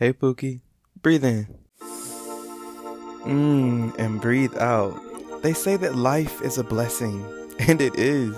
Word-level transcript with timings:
Hey, 0.00 0.12
Pookie. 0.12 0.60
Breathe 1.02 1.24
in. 1.24 1.48
Mmm, 3.26 3.98
and 3.98 4.20
breathe 4.20 4.56
out. 4.56 4.94
They 5.42 5.52
say 5.52 5.76
that 5.76 5.96
life 5.96 6.40
is 6.40 6.56
a 6.56 6.62
blessing, 6.62 7.26
and 7.58 7.80
it 7.80 7.98
is. 7.98 8.36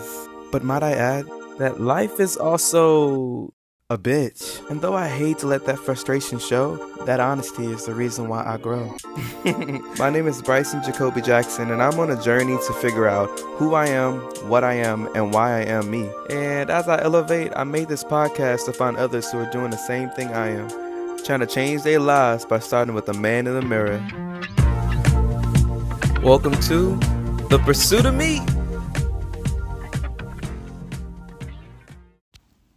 But 0.52 0.64
might 0.64 0.82
I 0.82 0.92
add 0.92 1.26
that 1.58 1.78
life 1.78 2.18
is 2.18 2.38
also 2.38 3.52
a 3.90 3.98
bitch. 3.98 4.66
And 4.70 4.80
though 4.80 4.94
I 4.94 5.08
hate 5.08 5.36
to 5.40 5.48
let 5.48 5.66
that 5.66 5.78
frustration 5.78 6.38
show, 6.38 6.76
that 7.04 7.20
honesty 7.20 7.66
is 7.66 7.84
the 7.84 7.94
reason 7.94 8.28
why 8.28 8.42
I 8.42 8.56
grow. 8.56 8.96
My 9.98 10.08
name 10.08 10.28
is 10.28 10.40
Bryson 10.40 10.82
Jacoby 10.82 11.20
Jackson, 11.20 11.70
and 11.70 11.82
I'm 11.82 12.00
on 12.00 12.10
a 12.10 12.22
journey 12.22 12.56
to 12.56 12.72
figure 12.72 13.06
out 13.06 13.28
who 13.58 13.74
I 13.74 13.84
am, 13.88 14.20
what 14.48 14.64
I 14.64 14.76
am, 14.76 15.14
and 15.14 15.34
why 15.34 15.58
I 15.58 15.64
am 15.64 15.90
me. 15.90 16.08
And 16.30 16.70
as 16.70 16.88
I 16.88 17.02
elevate, 17.02 17.52
I 17.54 17.64
made 17.64 17.88
this 17.88 18.02
podcast 18.02 18.64
to 18.64 18.72
find 18.72 18.96
others 18.96 19.30
who 19.30 19.40
are 19.40 19.50
doing 19.50 19.70
the 19.70 19.76
same 19.76 20.08
thing 20.08 20.28
I 20.28 20.52
am 20.52 20.89
trying 21.22 21.40
to 21.40 21.46
change 21.46 21.82
their 21.82 22.00
lives 22.00 22.44
by 22.44 22.58
starting 22.58 22.94
with 22.94 23.08
a 23.08 23.14
man 23.14 23.46
in 23.46 23.54
the 23.54 23.62
mirror. 23.62 23.98
Welcome 26.22 26.54
to 26.62 26.96
The 27.48 27.60
Pursuit 27.64 28.06
of 28.06 28.14
Me. 28.14 28.40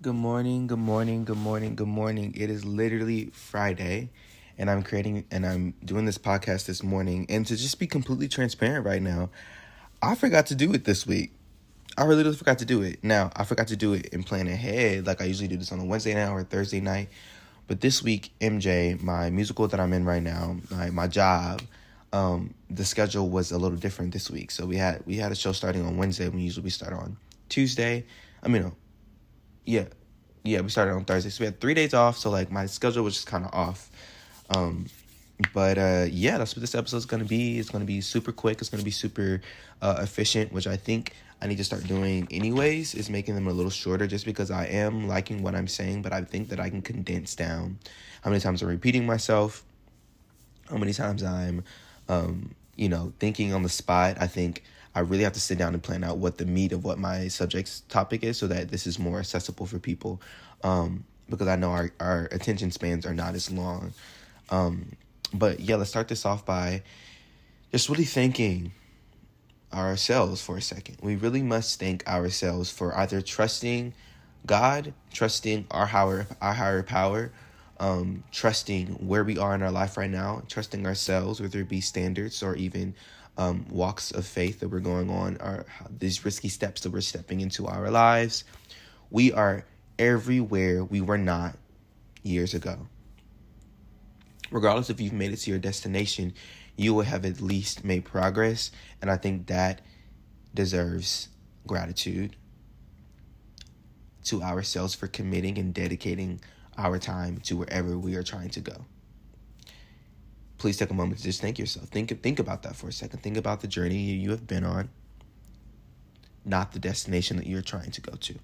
Good 0.01 0.15
morning, 0.15 0.67
good 0.67 0.79
morning, 0.79 1.23
good 1.23 1.37
morning, 1.37 1.75
good 1.75 1.87
morning. 1.87 2.33
It 2.35 2.49
is 2.49 2.65
literally 2.65 3.27
Friday, 3.27 4.09
and 4.57 4.69
I'm 4.69 4.83
creating 4.83 5.25
and 5.31 5.45
I'm 5.45 5.73
doing 5.85 6.05
this 6.05 6.17
podcast 6.17 6.65
this 6.65 6.83
morning. 6.83 7.25
And 7.29 7.45
to 7.47 7.55
just 7.55 7.79
be 7.79 7.87
completely 7.87 8.27
transparent 8.27 8.85
right 8.85 9.01
now, 9.01 9.29
I 10.01 10.15
forgot 10.15 10.47
to 10.47 10.55
do 10.55 10.73
it 10.73 10.83
this 10.83 11.07
week. 11.07 11.33
I 11.97 12.03
really 12.05 12.33
forgot 12.33 12.59
to 12.59 12.65
do 12.65 12.81
it. 12.81 13.03
Now, 13.03 13.31
I 13.35 13.43
forgot 13.45 13.67
to 13.67 13.75
do 13.75 13.93
it 13.93 14.11
and 14.13 14.25
plan 14.25 14.47
ahead 14.47 15.05
like 15.05 15.21
I 15.21 15.25
usually 15.25 15.47
do 15.47 15.57
this 15.57 15.71
on 15.71 15.79
a 15.79 15.85
Wednesday 15.85 16.13
night 16.13 16.29
or 16.29 16.39
a 16.39 16.43
Thursday 16.43 16.81
night 16.81 17.09
but 17.67 17.81
this 17.81 18.03
week, 18.03 18.31
MJ, 18.41 19.01
my 19.01 19.29
musical 19.29 19.67
that 19.67 19.79
I'm 19.79 19.93
in 19.93 20.05
right 20.05 20.21
now, 20.21 20.57
my 20.69 20.89
my 20.89 21.07
job, 21.07 21.61
um, 22.11 22.53
the 22.69 22.85
schedule 22.85 23.29
was 23.29 23.51
a 23.51 23.57
little 23.57 23.77
different 23.77 24.13
this 24.13 24.29
week. 24.29 24.51
So 24.51 24.65
we 24.65 24.77
had 24.77 25.05
we 25.05 25.15
had 25.15 25.31
a 25.31 25.35
show 25.35 25.51
starting 25.51 25.85
on 25.85 25.97
Wednesday. 25.97 26.27
We 26.29 26.41
usually 26.41 26.65
we 26.65 26.69
start 26.69 26.93
on 26.93 27.17
Tuesday. 27.49 28.05
I 28.41 28.47
mean, 28.49 28.71
yeah, 29.65 29.85
yeah, 30.43 30.61
we 30.61 30.69
started 30.69 30.93
on 30.93 31.05
Thursday. 31.05 31.29
So 31.29 31.41
we 31.41 31.45
had 31.45 31.59
three 31.59 31.73
days 31.73 31.93
off. 31.93 32.17
So 32.17 32.29
like 32.29 32.51
my 32.51 32.65
schedule 32.65 33.03
was 33.03 33.15
just 33.15 33.27
kind 33.27 33.45
of 33.45 33.53
off. 33.53 33.89
Um, 34.49 34.87
but 35.53 35.77
uh, 35.77 36.05
yeah, 36.09 36.37
that's 36.37 36.55
what 36.55 36.61
this 36.61 36.75
episode 36.75 36.97
is 36.97 37.05
gonna 37.05 37.25
be. 37.25 37.59
It's 37.59 37.69
gonna 37.69 37.85
be 37.85 38.01
super 38.01 38.31
quick. 38.31 38.59
It's 38.59 38.69
gonna 38.69 38.83
be 38.83 38.91
super 38.91 39.41
uh, 39.81 39.97
efficient, 40.01 40.51
which 40.53 40.67
I 40.67 40.77
think 40.77 41.13
I 41.43 41.47
need 41.47 41.57
to 41.57 41.63
start 41.65 41.85
doing 41.85 42.25
anyways 42.31 42.95
is 42.95 43.09
making 43.09 43.35
them 43.35 43.47
a 43.47 43.51
little 43.51 43.69
shorter 43.69 44.07
just 44.07 44.25
because 44.25 44.49
I 44.49 44.65
am 44.67 45.09
liking 45.09 45.43
what 45.43 45.55
I'm 45.55 45.67
saying, 45.67 46.01
but 46.01 46.13
I 46.13 46.21
think 46.21 46.47
that 46.49 46.59
I 46.59 46.69
can 46.69 46.81
condense 46.81 47.35
down 47.35 47.79
how 48.21 48.29
many 48.29 48.39
times 48.39 48.61
I'm 48.61 48.69
repeating 48.69 49.05
myself, 49.05 49.63
how 50.69 50.77
many 50.77 50.93
times 50.93 51.21
I'm, 51.21 51.65
um, 52.07 52.55
you 52.77 52.87
know, 52.87 53.11
thinking 53.19 53.53
on 53.53 53.61
the 53.61 53.67
spot. 53.67 54.15
I 54.21 54.27
think 54.27 54.63
I 54.95 55.01
really 55.01 55.23
have 55.23 55.33
to 55.33 55.41
sit 55.41 55.57
down 55.57 55.73
and 55.73 55.83
plan 55.83 56.05
out 56.05 56.17
what 56.17 56.37
the 56.37 56.45
meat 56.45 56.71
of 56.71 56.85
what 56.85 56.97
my 56.97 57.27
subject's 57.27 57.81
topic 57.89 58.23
is 58.23 58.37
so 58.37 58.47
that 58.47 58.69
this 58.69 58.87
is 58.87 58.97
more 58.97 59.19
accessible 59.19 59.65
for 59.65 59.79
people. 59.79 60.21
Um, 60.63 61.03
because 61.29 61.49
I 61.49 61.57
know 61.57 61.71
our, 61.71 61.91
our 61.99 62.29
attention 62.31 62.71
spans 62.71 63.05
are 63.05 63.13
not 63.13 63.35
as 63.35 63.51
long. 63.51 63.93
Um, 64.49 64.93
but 65.33 65.59
yeah, 65.59 65.75
let's 65.75 65.89
start 65.89 66.07
this 66.07 66.25
off 66.25 66.45
by 66.45 66.83
just 67.71 67.89
really 67.89 68.05
thanking 68.05 68.71
ourselves 69.73 70.41
for 70.41 70.57
a 70.57 70.61
second. 70.61 70.97
We 71.01 71.15
really 71.15 71.41
must 71.41 71.79
thank 71.79 72.07
ourselves 72.07 72.69
for 72.69 72.95
either 72.95 73.21
trusting 73.21 73.93
God, 74.45 74.93
trusting 75.11 75.67
our 75.71 75.85
higher 75.85 76.27
our 76.41 76.53
higher 76.53 76.83
power, 76.83 77.31
um, 77.79 78.23
trusting 78.31 78.87
where 79.07 79.23
we 79.23 79.37
are 79.37 79.55
in 79.55 79.63
our 79.63 79.71
life 79.71 79.97
right 79.97 80.09
now, 80.09 80.43
trusting 80.47 80.85
ourselves, 80.85 81.41
whether 81.41 81.61
it 81.61 81.69
be 81.69 81.81
standards 81.81 82.43
or 82.43 82.55
even 82.55 82.93
um, 83.37 83.65
walks 83.69 84.11
of 84.11 84.25
faith 84.25 84.59
that 84.59 84.69
we're 84.69 84.79
going 84.79 85.09
on, 85.09 85.37
or 85.39 85.65
these 85.97 86.23
risky 86.23 86.49
steps 86.49 86.81
that 86.81 86.91
we're 86.91 87.01
stepping 87.01 87.41
into 87.41 87.65
our 87.67 87.89
lives. 87.89 88.43
We 89.09 89.31
are 89.31 89.65
everywhere 89.97 90.83
we 90.83 91.01
were 91.01 91.17
not 91.17 91.57
years 92.21 92.53
ago. 92.53 92.87
Regardless 94.53 94.91
if 94.91 95.01
you've 95.01 95.13
made 95.13 95.33
it 95.33 95.37
to 95.37 95.49
your 95.49 95.59
destination, 95.59 96.31
you 96.77 96.93
will 96.93 97.03
have 97.03 97.25
at 97.25 97.41
least 97.41 97.83
made 97.83 98.05
progress. 98.05 98.69
And 99.01 99.09
I 99.09 99.17
think 99.17 99.47
that 99.47 99.81
deserves 100.53 101.29
gratitude 101.65 102.35
to 104.25 104.43
ourselves 104.43 104.93
for 104.93 105.07
committing 105.07 105.57
and 105.57 105.73
dedicating 105.73 106.39
our 106.77 106.99
time 106.99 107.39
to 107.39 107.57
wherever 107.57 107.97
we 107.97 108.15
are 108.15 108.21
trying 108.21 108.49
to 108.51 108.59
go. 108.59 108.85
Please 110.59 110.77
take 110.77 110.91
a 110.91 110.93
moment 110.93 111.17
to 111.17 111.23
just 111.23 111.41
thank 111.41 111.57
yourself. 111.57 111.89
Think 111.89 112.21
think 112.21 112.37
about 112.37 112.61
that 112.61 112.75
for 112.75 112.87
a 112.87 112.93
second. 112.93 113.23
Think 113.23 113.37
about 113.37 113.61
the 113.61 113.67
journey 113.67 113.97
you 113.97 114.29
have 114.29 114.45
been 114.45 114.63
on, 114.63 114.89
not 116.45 116.73
the 116.73 116.79
destination 116.79 117.37
that 117.37 117.47
you're 117.47 117.63
trying 117.63 117.91
to 117.91 118.01
go 118.01 118.13
to. 118.13 118.35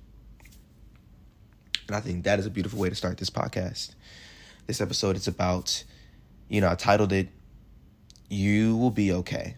And 1.87 1.95
I 1.95 1.99
think 2.01 2.23
that 2.23 2.39
is 2.39 2.47
a 2.47 2.49
beautiful 2.49 2.79
way 2.79 2.89
to 2.89 2.95
start 2.95 3.19
this 3.19 3.29
podcast. 3.29 3.93
This 4.67 4.81
episode 4.81 5.15
is 5.15 5.27
about, 5.27 5.83
you 6.49 6.61
know, 6.61 6.69
I 6.69 6.75
titled 6.75 7.13
it 7.13 7.29
you 8.29 8.77
will 8.77 8.91
be 8.91 9.11
okay. 9.11 9.55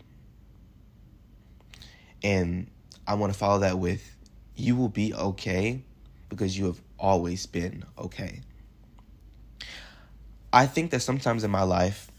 And 2.24 2.70
I 3.06 3.16
want 3.16 3.34
to 3.34 3.38
follow 3.38 3.60
that 3.60 3.78
with 3.78 4.16
you 4.56 4.76
will 4.76 4.90
be 4.90 5.14
okay 5.14 5.84
because 6.30 6.58
you 6.58 6.66
have 6.66 6.80
always 6.98 7.46
been 7.46 7.84
okay. 7.98 8.42
I 10.54 10.66
think 10.66 10.92
that 10.92 11.02
sometimes 11.02 11.44
in 11.44 11.52
my 11.52 11.64
life, 11.64 12.12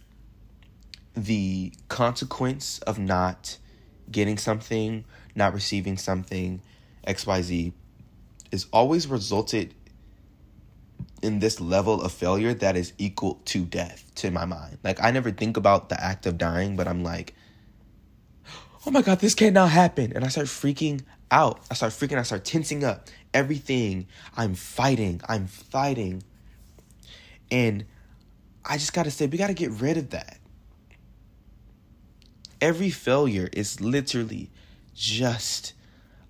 the 1.14 1.72
consequence 1.88 2.78
of 2.80 2.98
not 2.98 3.58
getting 4.10 4.38
something, 4.38 5.04
not 5.34 5.54
receiving 5.54 5.96
something, 5.96 6.60
XYZ, 7.06 7.72
is 8.50 8.66
always 8.72 9.06
resulted 9.06 9.74
in 11.22 11.38
this 11.38 11.60
level 11.60 12.02
of 12.02 12.12
failure 12.12 12.52
that 12.52 12.76
is 12.76 12.92
equal 12.98 13.40
to 13.46 13.64
death 13.64 14.10
to 14.16 14.30
my 14.30 14.44
mind. 14.44 14.78
Like 14.82 15.02
I 15.02 15.10
never 15.10 15.30
think 15.30 15.56
about 15.56 15.88
the 15.88 16.02
act 16.02 16.26
of 16.26 16.36
dying, 16.36 16.76
but 16.76 16.88
I'm 16.88 17.02
like, 17.02 17.34
oh 18.86 18.90
my 18.90 19.02
god, 19.02 19.20
this 19.20 19.34
cannot 19.34 19.70
happen. 19.70 20.12
And 20.14 20.24
I 20.24 20.28
start 20.28 20.48
freaking 20.48 21.02
out. 21.30 21.60
I 21.70 21.74
start 21.74 21.92
freaking, 21.92 22.18
I 22.18 22.22
start 22.22 22.44
tensing 22.44 22.84
up. 22.84 23.08
Everything. 23.32 24.06
I'm 24.36 24.54
fighting. 24.54 25.20
I'm 25.28 25.46
fighting. 25.46 26.22
And 27.50 27.84
I 28.64 28.78
just 28.78 28.92
gotta 28.92 29.10
say, 29.10 29.26
we 29.26 29.38
gotta 29.38 29.54
get 29.54 29.70
rid 29.70 29.96
of 29.96 30.10
that. 30.10 30.38
Every 32.60 32.90
failure 32.90 33.48
is 33.52 33.80
literally 33.80 34.50
just 34.94 35.72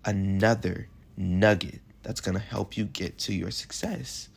another 0.04 0.88
nugget 1.16 1.80
that's 2.02 2.20
gonna 2.20 2.38
help 2.38 2.76
you 2.76 2.84
get 2.84 3.18
to 3.18 3.34
your 3.34 3.50
success. 3.50 4.28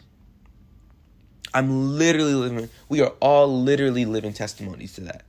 I'm 1.55 1.97
literally 1.97 2.33
living, 2.33 2.69
we 2.89 2.99
are 2.99 3.13
all 3.21 3.47
literally 3.47 4.03
living 4.03 4.33
testimonies 4.33 4.91
to 4.95 5.01
that. 5.01 5.23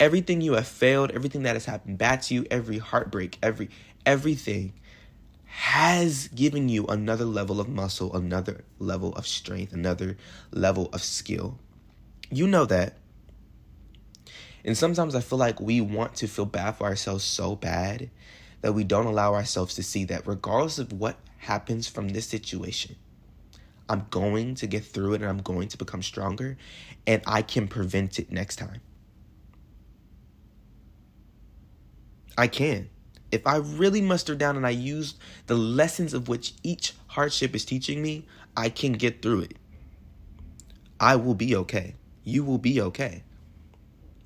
Everything 0.00 0.40
you 0.40 0.54
have 0.54 0.66
failed, 0.66 1.10
everything 1.10 1.42
that 1.42 1.54
has 1.54 1.66
happened 1.66 1.98
bad 1.98 2.22
to 2.22 2.34
you, 2.34 2.46
every 2.50 2.78
heartbreak, 2.78 3.36
every 3.42 3.68
everything 4.06 4.72
has 5.44 6.28
given 6.28 6.70
you 6.70 6.86
another 6.86 7.26
level 7.26 7.60
of 7.60 7.68
muscle, 7.68 8.16
another 8.16 8.64
level 8.78 9.12
of 9.12 9.26
strength, 9.26 9.74
another 9.74 10.16
level 10.52 10.88
of 10.94 11.02
skill. 11.02 11.58
You 12.30 12.46
know 12.46 12.64
that. 12.64 12.96
And 14.64 14.76
sometimes 14.76 15.14
I 15.14 15.20
feel 15.20 15.38
like 15.38 15.60
we 15.60 15.82
want 15.82 16.14
to 16.16 16.26
feel 16.26 16.46
bad 16.46 16.76
for 16.76 16.84
ourselves 16.84 17.24
so 17.24 17.56
bad 17.56 18.08
that 18.62 18.72
we 18.72 18.84
don't 18.84 19.04
allow 19.04 19.34
ourselves 19.34 19.74
to 19.74 19.82
see 19.82 20.04
that 20.04 20.26
regardless 20.26 20.78
of 20.78 20.94
what 20.94 21.18
happens 21.40 21.86
from 21.86 22.08
this 22.08 22.26
situation, 22.26 22.96
I'm 23.88 24.06
going 24.10 24.54
to 24.56 24.66
get 24.66 24.84
through 24.84 25.14
it 25.14 25.20
and 25.20 25.30
I'm 25.30 25.42
going 25.42 25.68
to 25.68 25.78
become 25.78 26.02
stronger 26.02 26.56
and 27.06 27.22
I 27.26 27.42
can 27.42 27.68
prevent 27.68 28.18
it 28.18 28.32
next 28.32 28.56
time. 28.56 28.80
I 32.36 32.46
can. 32.46 32.88
If 33.30 33.46
I 33.46 33.56
really 33.56 34.00
muster 34.00 34.34
down 34.34 34.56
and 34.56 34.66
I 34.66 34.70
use 34.70 35.14
the 35.46 35.54
lessons 35.54 36.14
of 36.14 36.28
which 36.28 36.54
each 36.62 36.94
hardship 37.08 37.54
is 37.54 37.64
teaching 37.64 38.00
me, 38.00 38.26
I 38.56 38.68
can 38.68 38.92
get 38.92 39.22
through 39.22 39.40
it. 39.40 39.58
I 41.00 41.16
will 41.16 41.34
be 41.34 41.54
okay. 41.56 41.94
You 42.22 42.44
will 42.44 42.58
be 42.58 42.80
okay. 42.80 43.22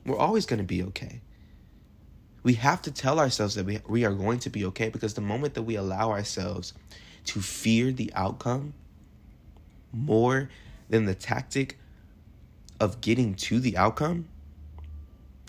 We're 0.06 0.18
always 0.18 0.46
going 0.46 0.58
to 0.58 0.64
be 0.64 0.82
okay. 0.84 1.20
We 2.42 2.54
have 2.54 2.82
to 2.82 2.92
tell 2.92 3.18
ourselves 3.18 3.56
that 3.56 3.66
we, 3.66 3.80
we 3.88 4.04
are 4.04 4.12
going 4.12 4.38
to 4.40 4.50
be 4.50 4.64
okay 4.66 4.88
because 4.88 5.14
the 5.14 5.20
moment 5.20 5.54
that 5.54 5.62
we 5.62 5.74
allow 5.74 6.10
ourselves 6.10 6.72
to 7.26 7.40
fear 7.40 7.92
the 7.92 8.12
outcome, 8.14 8.74
more 9.92 10.50
than 10.88 11.04
the 11.04 11.14
tactic 11.14 11.78
of 12.80 13.00
getting 13.00 13.34
to 13.34 13.60
the 13.60 13.76
outcome, 13.76 14.28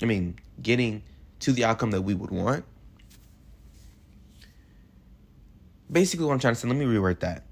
I 0.02 0.06
mean, 0.06 0.40
getting 0.62 1.04
to 1.40 1.52
the 1.52 1.66
outcome 1.66 1.92
that 1.92 2.02
we 2.02 2.14
would 2.14 2.32
want. 2.32 2.66
Basically, 5.92 6.26
what 6.26 6.34
I'm 6.34 6.40
trying 6.40 6.54
to 6.54 6.60
say, 6.60 6.68
let 6.68 6.78
me 6.78 6.86
reword 6.86 7.20
that. 7.22 7.44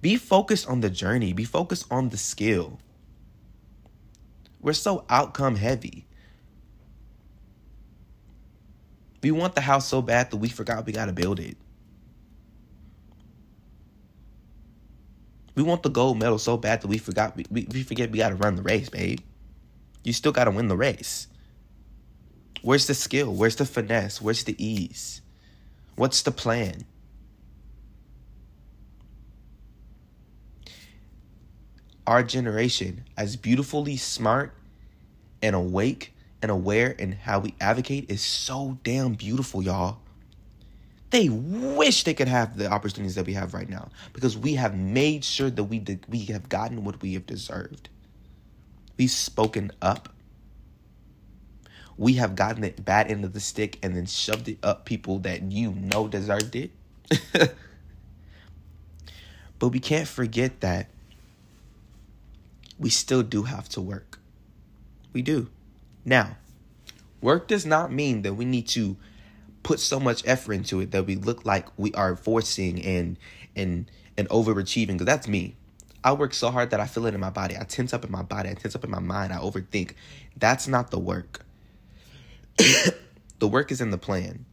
Be 0.00 0.16
focused 0.16 0.68
on 0.68 0.80
the 0.80 0.90
journey, 0.90 1.32
be 1.32 1.44
focused 1.44 1.86
on 1.90 2.10
the 2.10 2.16
skill. 2.16 2.78
We're 4.60 4.72
so 4.72 5.04
outcome 5.08 5.56
heavy. 5.56 6.06
We 9.22 9.30
want 9.30 9.54
the 9.54 9.60
house 9.60 9.88
so 9.88 10.02
bad 10.02 10.30
that 10.30 10.36
we 10.36 10.48
forgot 10.48 10.86
we 10.86 10.92
gotta 10.92 11.12
build 11.12 11.40
it. 11.40 11.56
We 15.58 15.64
want 15.64 15.82
the 15.82 15.90
gold 15.90 16.20
medal 16.20 16.38
so 16.38 16.56
bad 16.56 16.82
that 16.82 16.86
we 16.86 16.98
forgot 16.98 17.34
we, 17.34 17.44
we, 17.50 17.66
we 17.72 17.82
forget 17.82 18.12
we 18.12 18.18
gotta 18.18 18.36
run 18.36 18.54
the 18.54 18.62
race, 18.62 18.88
babe. 18.88 19.18
You 20.04 20.12
still 20.12 20.30
gotta 20.30 20.52
win 20.52 20.68
the 20.68 20.76
race. 20.76 21.26
Where's 22.62 22.86
the 22.86 22.94
skill? 22.94 23.34
Where's 23.34 23.56
the 23.56 23.64
finesse? 23.64 24.22
Where's 24.22 24.44
the 24.44 24.54
ease? 24.64 25.20
What's 25.96 26.22
the 26.22 26.30
plan? 26.30 26.84
Our 32.06 32.22
generation, 32.22 33.06
as 33.16 33.34
beautifully 33.34 33.96
smart 33.96 34.54
and 35.42 35.56
awake 35.56 36.14
and 36.40 36.52
aware 36.52 36.92
in 36.92 37.10
how 37.10 37.40
we 37.40 37.56
advocate, 37.60 38.08
is 38.08 38.22
so 38.22 38.78
damn 38.84 39.14
beautiful, 39.14 39.60
y'all. 39.60 39.98
They 41.10 41.28
wish 41.30 42.04
they 42.04 42.12
could 42.12 42.28
have 42.28 42.58
the 42.58 42.70
opportunities 42.70 43.14
that 43.14 43.26
we 43.26 43.32
have 43.32 43.54
right 43.54 43.68
now 43.68 43.88
because 44.12 44.36
we 44.36 44.54
have 44.54 44.76
made 44.76 45.24
sure 45.24 45.48
that 45.50 45.64
we 45.64 45.82
we 46.08 46.24
have 46.26 46.48
gotten 46.48 46.84
what 46.84 47.00
we 47.00 47.14
have 47.14 47.26
deserved. 47.26 47.88
We've 48.98 49.10
spoken 49.10 49.72
up. 49.80 50.10
We 51.96 52.14
have 52.14 52.36
gotten 52.36 52.62
the 52.62 52.70
bad 52.70 53.10
end 53.10 53.24
of 53.24 53.32
the 53.32 53.40
stick 53.40 53.78
and 53.82 53.96
then 53.96 54.06
shoved 54.06 54.48
it 54.48 54.58
up 54.62 54.84
people 54.84 55.18
that 55.20 55.42
you 55.50 55.72
know 55.72 56.08
deserved 56.08 56.54
it. 56.54 56.72
but 59.58 59.68
we 59.68 59.80
can't 59.80 60.06
forget 60.06 60.60
that 60.60 60.88
we 62.78 62.90
still 62.90 63.22
do 63.22 63.44
have 63.44 63.68
to 63.70 63.80
work. 63.80 64.18
We 65.12 65.22
do. 65.22 65.48
Now, 66.04 66.36
work 67.20 67.48
does 67.48 67.66
not 67.66 67.90
mean 67.92 68.22
that 68.22 68.34
we 68.34 68.44
need 68.44 68.68
to 68.68 68.96
put 69.68 69.78
so 69.78 70.00
much 70.00 70.22
effort 70.24 70.54
into 70.54 70.80
it 70.80 70.92
that 70.92 71.04
we 71.04 71.14
look 71.14 71.44
like 71.44 71.66
we 71.76 71.92
are 71.92 72.16
forcing 72.16 72.82
and 72.82 73.18
and 73.54 73.90
and 74.16 74.26
overachieving 74.30 74.94
because 74.94 75.04
that's 75.04 75.28
me. 75.28 75.56
I 76.02 76.14
work 76.14 76.32
so 76.32 76.50
hard 76.50 76.70
that 76.70 76.80
I 76.80 76.86
feel 76.86 77.04
it 77.04 77.12
in 77.12 77.20
my 77.20 77.28
body. 77.28 77.54
I 77.54 77.64
tense 77.64 77.92
up 77.92 78.02
in 78.02 78.10
my 78.10 78.22
body. 78.22 78.48
I 78.48 78.54
tense 78.54 78.74
up 78.74 78.82
in 78.82 78.90
my 78.90 78.98
mind. 78.98 79.30
I 79.30 79.36
overthink. 79.36 79.92
That's 80.38 80.68
not 80.68 80.90
the 80.90 80.98
work. 80.98 81.44
the 82.56 83.46
work 83.46 83.70
is 83.70 83.82
in 83.82 83.90
the 83.90 83.98
plan. 83.98 84.46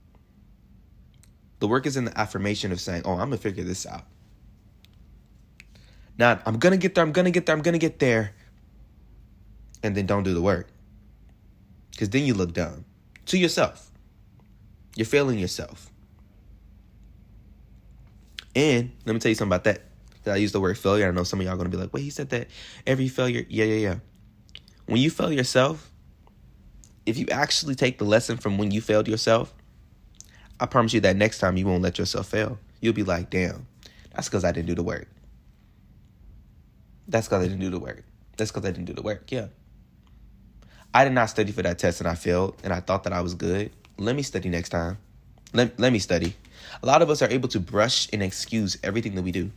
The 1.59 1.67
work 1.69 1.85
is 1.85 1.95
in 1.95 2.03
the 2.03 2.19
affirmation 2.19 2.73
of 2.73 2.81
saying, 2.81 3.03
"Oh, 3.05 3.13
I'm 3.13 3.29
gonna 3.29 3.37
figure 3.37 3.63
this 3.63 3.85
out." 3.85 4.03
Not, 6.17 6.41
"I'm 6.45 6.59
gonna 6.59 6.75
get 6.75 6.93
there. 6.93 7.05
I'm 7.05 7.13
gonna 7.13 7.31
get 7.31 7.45
there. 7.45 7.55
I'm 7.55 7.61
gonna 7.61 7.77
get 7.77 7.99
there," 7.99 8.33
and 9.81 9.95
then 9.95 10.07
don't 10.07 10.23
do 10.23 10.33
the 10.33 10.41
work. 10.41 10.67
Because 11.91 12.09
then 12.09 12.25
you 12.25 12.33
look 12.33 12.51
dumb 12.51 12.83
to 13.27 13.37
yourself. 13.37 13.93
You're 14.95 15.05
failing 15.05 15.39
yourself. 15.39 15.91
And 18.55 18.91
let 19.05 19.13
me 19.13 19.19
tell 19.19 19.29
you 19.29 19.35
something 19.35 19.49
about 19.53 19.65
that. 19.65 19.81
I 20.25 20.37
use 20.37 20.53
the 20.53 20.61
word 20.61 20.77
failure. 20.77 21.07
I 21.07 21.11
know 21.11 21.23
some 21.23 21.39
of 21.39 21.45
y'all 21.45 21.53
are 21.53 21.57
gonna 21.57 21.69
be 21.69 21.77
like, 21.77 21.93
wait, 21.93 22.01
he 22.01 22.09
said 22.09 22.29
that 22.29 22.47
every 22.87 23.07
failure. 23.07 23.45
Yeah, 23.47 23.65
yeah, 23.65 23.75
yeah. 23.75 23.95
When 24.85 24.97
you 24.97 25.09
fail 25.09 25.31
yourself, 25.31 25.91
if 27.05 27.17
you 27.17 27.27
actually 27.31 27.75
take 27.75 27.99
the 27.99 28.05
lesson 28.05 28.37
from 28.37 28.57
when 28.57 28.71
you 28.71 28.81
failed 28.81 29.07
yourself, 29.07 29.53
I 30.59 30.65
promise 30.65 30.93
you 30.93 31.01
that 31.01 31.15
next 31.15 31.39
time 31.39 31.57
you 31.57 31.67
won't 31.67 31.83
let 31.83 31.99
yourself 31.99 32.27
fail. 32.27 32.57
You'll 32.81 32.93
be 32.93 33.03
like, 33.03 33.29
damn, 33.29 33.67
that's 34.13 34.29
because 34.29 34.43
I 34.43 34.51
didn't 34.51 34.67
do 34.67 34.75
the 34.75 34.83
work. 34.83 35.07
That's 37.07 37.27
because 37.27 37.43
I 37.43 37.47
didn't 37.47 37.59
do 37.59 37.69
the 37.69 37.79
work. 37.79 38.03
That's 38.37 38.51
because 38.51 38.65
I 38.67 38.71
didn't 38.71 38.85
do 38.85 38.93
the 38.93 39.01
work. 39.01 39.31
Yeah. 39.31 39.47
I 40.93 41.03
did 41.03 41.13
not 41.13 41.29
study 41.29 41.51
for 41.51 41.61
that 41.61 41.77
test 41.77 41.99
and 41.99 42.07
I 42.07 42.15
failed 42.15 42.55
and 42.63 42.71
I 42.73 42.79
thought 42.79 43.03
that 43.03 43.13
I 43.13 43.21
was 43.21 43.33
good 43.33 43.71
let 43.97 44.15
me 44.15 44.23
study 44.23 44.49
next 44.49 44.69
time. 44.69 44.97
Let, 45.53 45.79
let 45.79 45.93
me 45.93 45.99
study. 45.99 46.35
A 46.83 46.85
lot 46.85 47.01
of 47.01 47.09
us 47.09 47.21
are 47.21 47.29
able 47.29 47.47
to 47.49 47.59
brush 47.59 48.07
and 48.11 48.21
excuse 48.21 48.77
everything 48.83 49.15
that 49.15 49.21
we 49.21 49.31
do. 49.31 49.51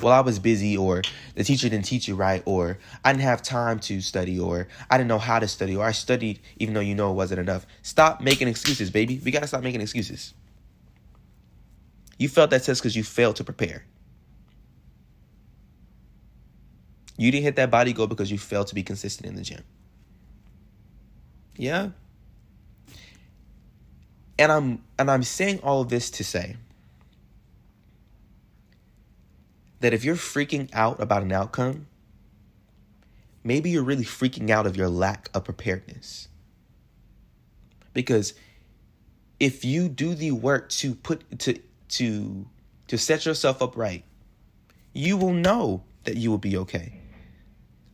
Well, 0.00 0.12
I 0.12 0.20
was 0.20 0.40
busy, 0.40 0.76
or 0.76 1.02
the 1.36 1.44
teacher 1.44 1.68
didn't 1.68 1.84
teach 1.84 2.08
you 2.08 2.16
right, 2.16 2.42
or 2.44 2.78
I 3.04 3.12
didn't 3.12 3.22
have 3.22 3.40
time 3.40 3.78
to 3.80 4.00
study, 4.00 4.38
or 4.38 4.66
I 4.90 4.98
didn't 4.98 5.08
know 5.08 5.18
how 5.18 5.38
to 5.38 5.46
study, 5.46 5.76
or 5.76 5.84
I 5.84 5.92
studied 5.92 6.40
even 6.58 6.74
though 6.74 6.80
you 6.80 6.96
know 6.96 7.12
it 7.12 7.14
wasn't 7.14 7.38
enough. 7.38 7.66
Stop 7.82 8.20
making 8.20 8.48
excuses, 8.48 8.90
baby. 8.90 9.20
We 9.24 9.30
gotta 9.30 9.46
stop 9.46 9.62
making 9.62 9.80
excuses. 9.80 10.34
You 12.18 12.28
felt 12.28 12.50
that 12.50 12.64
test 12.64 12.82
because 12.82 12.96
you 12.96 13.04
failed 13.04 13.36
to 13.36 13.44
prepare. 13.44 13.84
You 17.16 17.30
didn't 17.30 17.44
hit 17.44 17.56
that 17.56 17.70
body 17.70 17.92
goal 17.92 18.08
because 18.08 18.30
you 18.30 18.38
failed 18.38 18.66
to 18.68 18.74
be 18.74 18.82
consistent 18.82 19.28
in 19.28 19.36
the 19.36 19.42
gym. 19.42 19.62
Yeah, 21.56 21.90
and 24.38 24.50
I'm 24.50 24.82
and 24.98 25.10
I'm 25.10 25.22
saying 25.22 25.60
all 25.62 25.80
of 25.82 25.88
this 25.88 26.10
to 26.10 26.24
say 26.24 26.56
that 29.80 29.92
if 29.92 30.04
you're 30.04 30.16
freaking 30.16 30.70
out 30.72 31.00
about 31.00 31.22
an 31.22 31.32
outcome, 31.32 31.86
maybe 33.44 33.70
you're 33.70 33.82
really 33.82 34.04
freaking 34.04 34.50
out 34.50 34.66
of 34.66 34.76
your 34.76 34.88
lack 34.88 35.28
of 35.34 35.44
preparedness. 35.44 36.28
Because 37.92 38.34
if 39.38 39.64
you 39.64 39.88
do 39.88 40.14
the 40.14 40.30
work 40.32 40.68
to 40.70 40.94
put 40.94 41.38
to 41.40 41.58
to 41.90 42.46
to 42.88 42.98
set 42.98 43.26
yourself 43.26 43.60
up 43.60 43.76
right, 43.76 44.04
you 44.92 45.16
will 45.16 45.32
know 45.32 45.82
that 46.04 46.16
you 46.16 46.30
will 46.30 46.38
be 46.38 46.56
okay. 46.56 47.00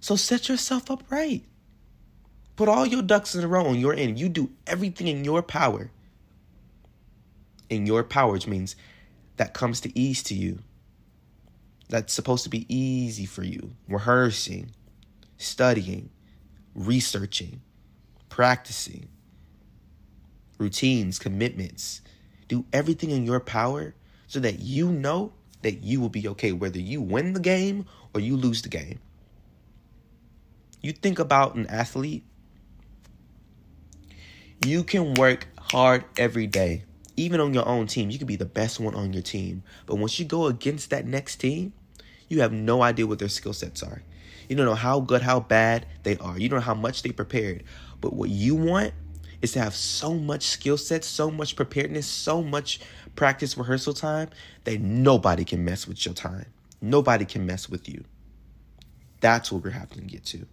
So 0.00 0.14
set 0.14 0.49
yourself 0.49 0.90
up 0.90 1.02
right. 1.11 1.43
Put 2.55 2.69
all 2.69 2.87
your 2.87 3.02
ducks 3.02 3.35
in 3.35 3.44
a 3.44 3.49
row 3.49 3.67
on 3.67 3.79
your 3.79 3.94
end. 3.94 4.19
You 4.19 4.29
do 4.29 4.50
everything 4.67 5.08
in 5.08 5.25
your 5.25 5.43
power 5.43 5.90
in 7.70 7.87
your 7.87 8.03
power, 8.05 8.32
which 8.32 8.47
means 8.47 8.76
that 9.37 9.55
comes 9.55 9.81
to 9.81 9.99
ease 9.99 10.23
to 10.25 10.35
you. 10.35 10.61
That's 11.88 12.12
supposed 12.12 12.44
to 12.44 12.50
be 12.50 12.67
easy 12.75 13.25
for 13.25 13.43
you. 13.43 13.73
Rehearsing, 13.88 14.70
studying, 15.38 16.11
researching, 16.75 17.62
practicing, 18.29 19.09
routines, 20.59 21.19
commitments. 21.19 22.03
Do 22.47 22.65
everything 22.73 23.11
in 23.11 23.25
your 23.25 23.41
power 23.41 23.94
so 24.26 24.41
that 24.41 24.61
you 24.61 24.91
know 24.91 25.32
that 25.62 25.82
you 25.82 26.00
will 26.00 26.09
be 26.09 26.29
okay, 26.29 26.53
whether 26.53 26.79
you 26.79 27.00
win 27.00 27.32
the 27.32 27.41
game 27.41 27.87
or 28.14 28.21
you 28.21 28.37
lose 28.37 28.62
the 28.62 28.69
game. 28.69 29.00
You 30.81 30.93
think 30.93 31.19
about 31.19 31.57
an 31.57 31.66
athlete, 31.66 32.25
you 34.64 34.85
can 34.85 35.14
work 35.14 35.49
hard 35.59 36.04
every 36.16 36.47
day 36.47 36.85
even 37.19 37.41
on 37.41 37.53
your 37.53 37.67
own 37.67 37.89
team, 37.89 38.11
you 38.11 38.19
could 38.19 38.29
be 38.29 38.37
the 38.37 38.47
best 38.47 38.79
one 38.79 38.95
on 38.95 39.13
your 39.13 39.23
team. 39.23 39.65
But 39.87 39.97
once 39.97 40.19
you 40.19 40.25
go 40.25 40.47
against 40.47 40.91
that 40.91 41.05
next 41.05 41.37
team, 41.37 41.73
you 42.29 42.41
have 42.41 42.53
no 42.53 42.83
idea 42.83 43.07
what 43.07 43.19
their 43.19 43.29
skill 43.29 43.53
sets 43.53 43.83
are. 43.83 44.03
You 44.49 44.57
don't 44.57 44.67
know 44.67 44.75
how 44.75 45.01
good, 45.01 45.23
how 45.23 45.41
bad 45.41 45.87
they 46.05 46.17
are. 46.19 46.39
You 46.39 46.49
don't 46.49 46.61
know 46.61 46.65
how 46.65 46.75
much 46.75 47.03
they 47.03 47.11
prepared. 47.11 47.65
But 48.01 48.15
what 48.15 48.31
you 48.31 48.55
want 48.55 48.95
is 49.43 49.53
to 49.53 49.61
have 49.61 49.75
so 49.75 50.15
much 50.15 50.45
skill 50.45 50.77
set, 50.77 51.05
so 51.05 51.31
much 51.31 51.57
preparedness, 51.57 52.07
so 52.07 52.43
much 52.43 52.81
practice 53.17 53.59
rehearsal 53.59 53.95
time 53.95 54.31
that 54.65 54.81
nobody 54.81 55.45
can 55.45 55.65
mess 55.65 55.89
with 55.89 56.05
your 56.07 56.15
time. 56.15 56.47
Nobody 56.81 57.25
can 57.25 57.45
mess 57.45 57.69
with 57.69 57.89
you. 57.89 58.05
That's 59.21 59.51
what 59.51 59.65
we're 59.65 59.71
having 59.71 59.99
to 59.99 60.05
get 60.05 60.25
to. 60.27 60.47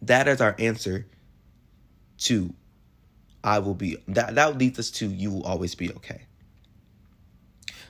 That 0.00 0.26
is 0.26 0.40
our 0.40 0.56
answer 0.58 1.06
to 2.18 2.54
I 3.44 3.58
will 3.58 3.74
be 3.74 3.96
that 4.08 4.34
that 4.34 4.58
leads 4.58 4.78
us 4.78 4.90
to 4.92 5.06
you 5.06 5.30
will 5.30 5.44
always 5.44 5.74
be 5.74 5.90
okay. 5.92 6.22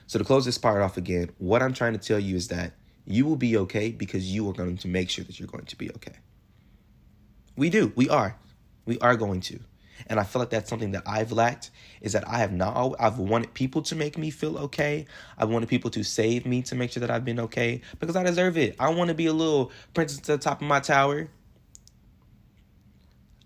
So 0.06 0.18
to 0.18 0.24
close 0.24 0.44
this 0.44 0.58
part 0.58 0.82
off 0.82 0.96
again, 0.96 1.30
what 1.38 1.62
I'm 1.62 1.72
trying 1.72 1.92
to 1.94 1.98
tell 1.98 2.18
you 2.18 2.36
is 2.36 2.48
that 2.48 2.72
you 3.06 3.24
will 3.24 3.36
be 3.36 3.56
okay 3.56 3.90
because 3.90 4.32
you 4.32 4.48
are 4.48 4.52
going 4.52 4.76
to 4.78 4.88
make 4.88 5.10
sure 5.10 5.24
that 5.24 5.40
you're 5.40 5.48
going 5.48 5.64
to 5.64 5.76
be 5.76 5.90
okay. 5.90 6.16
We 7.56 7.70
do. 7.70 7.92
We 7.96 8.08
are. 8.08 8.36
We 8.84 8.98
are 8.98 9.16
going 9.16 9.40
to. 9.42 9.60
And 10.06 10.18
I 10.18 10.24
feel 10.24 10.40
like 10.40 10.50
that's 10.50 10.68
something 10.68 10.92
that 10.92 11.04
I've 11.06 11.32
lacked 11.32 11.70
is 12.00 12.12
that 12.12 12.26
I 12.26 12.38
have 12.38 12.52
not 12.52 12.74
always, 12.74 12.96
I've 12.98 13.18
wanted 13.18 13.54
people 13.54 13.82
to 13.82 13.94
make 13.94 14.18
me 14.18 14.30
feel 14.30 14.58
okay. 14.58 15.06
I've 15.38 15.48
wanted 15.48 15.68
people 15.68 15.90
to 15.90 16.02
save 16.02 16.44
me 16.46 16.62
to 16.62 16.74
make 16.74 16.92
sure 16.92 17.00
that 17.00 17.10
I've 17.10 17.24
been 17.24 17.40
okay 17.40 17.82
because 18.00 18.16
I 18.16 18.22
deserve 18.22 18.58
it. 18.58 18.76
I 18.78 18.90
want 18.90 19.08
to 19.08 19.14
be 19.14 19.26
a 19.26 19.32
little 19.32 19.70
princess 19.94 20.18
at 20.18 20.24
the 20.24 20.38
top 20.38 20.60
of 20.60 20.66
my 20.66 20.80
tower 20.80 21.28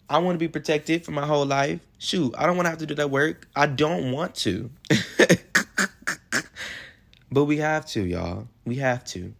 I 0.08 0.18
want 0.18 0.36
to 0.36 0.38
be 0.38 0.48
protected 0.48 1.04
for 1.04 1.10
my 1.10 1.26
whole 1.26 1.46
life. 1.46 1.80
Shoot, 1.98 2.34
I 2.38 2.46
don't 2.46 2.56
want 2.56 2.66
to 2.66 2.70
have 2.70 2.78
to 2.78 2.86
do 2.86 2.94
that 2.94 3.10
work. 3.10 3.48
I 3.56 3.66
don't 3.66 4.12
want 4.12 4.34
to. 4.36 4.70
but 7.30 7.44
we 7.44 7.58
have 7.58 7.86
to, 7.86 8.02
y'all. 8.02 8.48
We 8.64 8.76
have 8.76 9.04
to. 9.06 9.34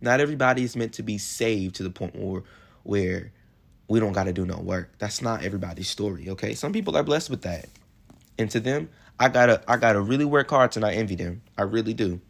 Not 0.00 0.20
everybody 0.20 0.64
is 0.64 0.76
meant 0.76 0.94
to 0.94 1.02
be 1.02 1.18
saved 1.18 1.76
to 1.76 1.82
the 1.82 1.90
point 1.90 2.16
where 2.16 2.42
where 2.82 3.32
we 3.88 4.00
don't 4.00 4.12
got 4.12 4.24
to 4.24 4.32
do 4.32 4.46
no 4.46 4.58
work. 4.58 4.92
That's 4.98 5.20
not 5.20 5.44
everybody's 5.44 5.88
story, 5.88 6.30
okay? 6.30 6.54
Some 6.54 6.72
people 6.72 6.96
are 6.96 7.02
blessed 7.02 7.28
with 7.28 7.42
that. 7.42 7.66
And 8.38 8.50
to 8.52 8.60
them, 8.60 8.88
I 9.18 9.28
got 9.28 9.46
to 9.46 9.62
I 9.68 9.76
got 9.76 9.92
to 9.92 10.00
really 10.00 10.24
work 10.24 10.48
hard 10.48 10.72
to 10.72 10.80
not 10.80 10.94
envy 10.94 11.16
them. 11.16 11.42
I 11.58 11.62
really 11.62 11.92
do. 11.92 12.20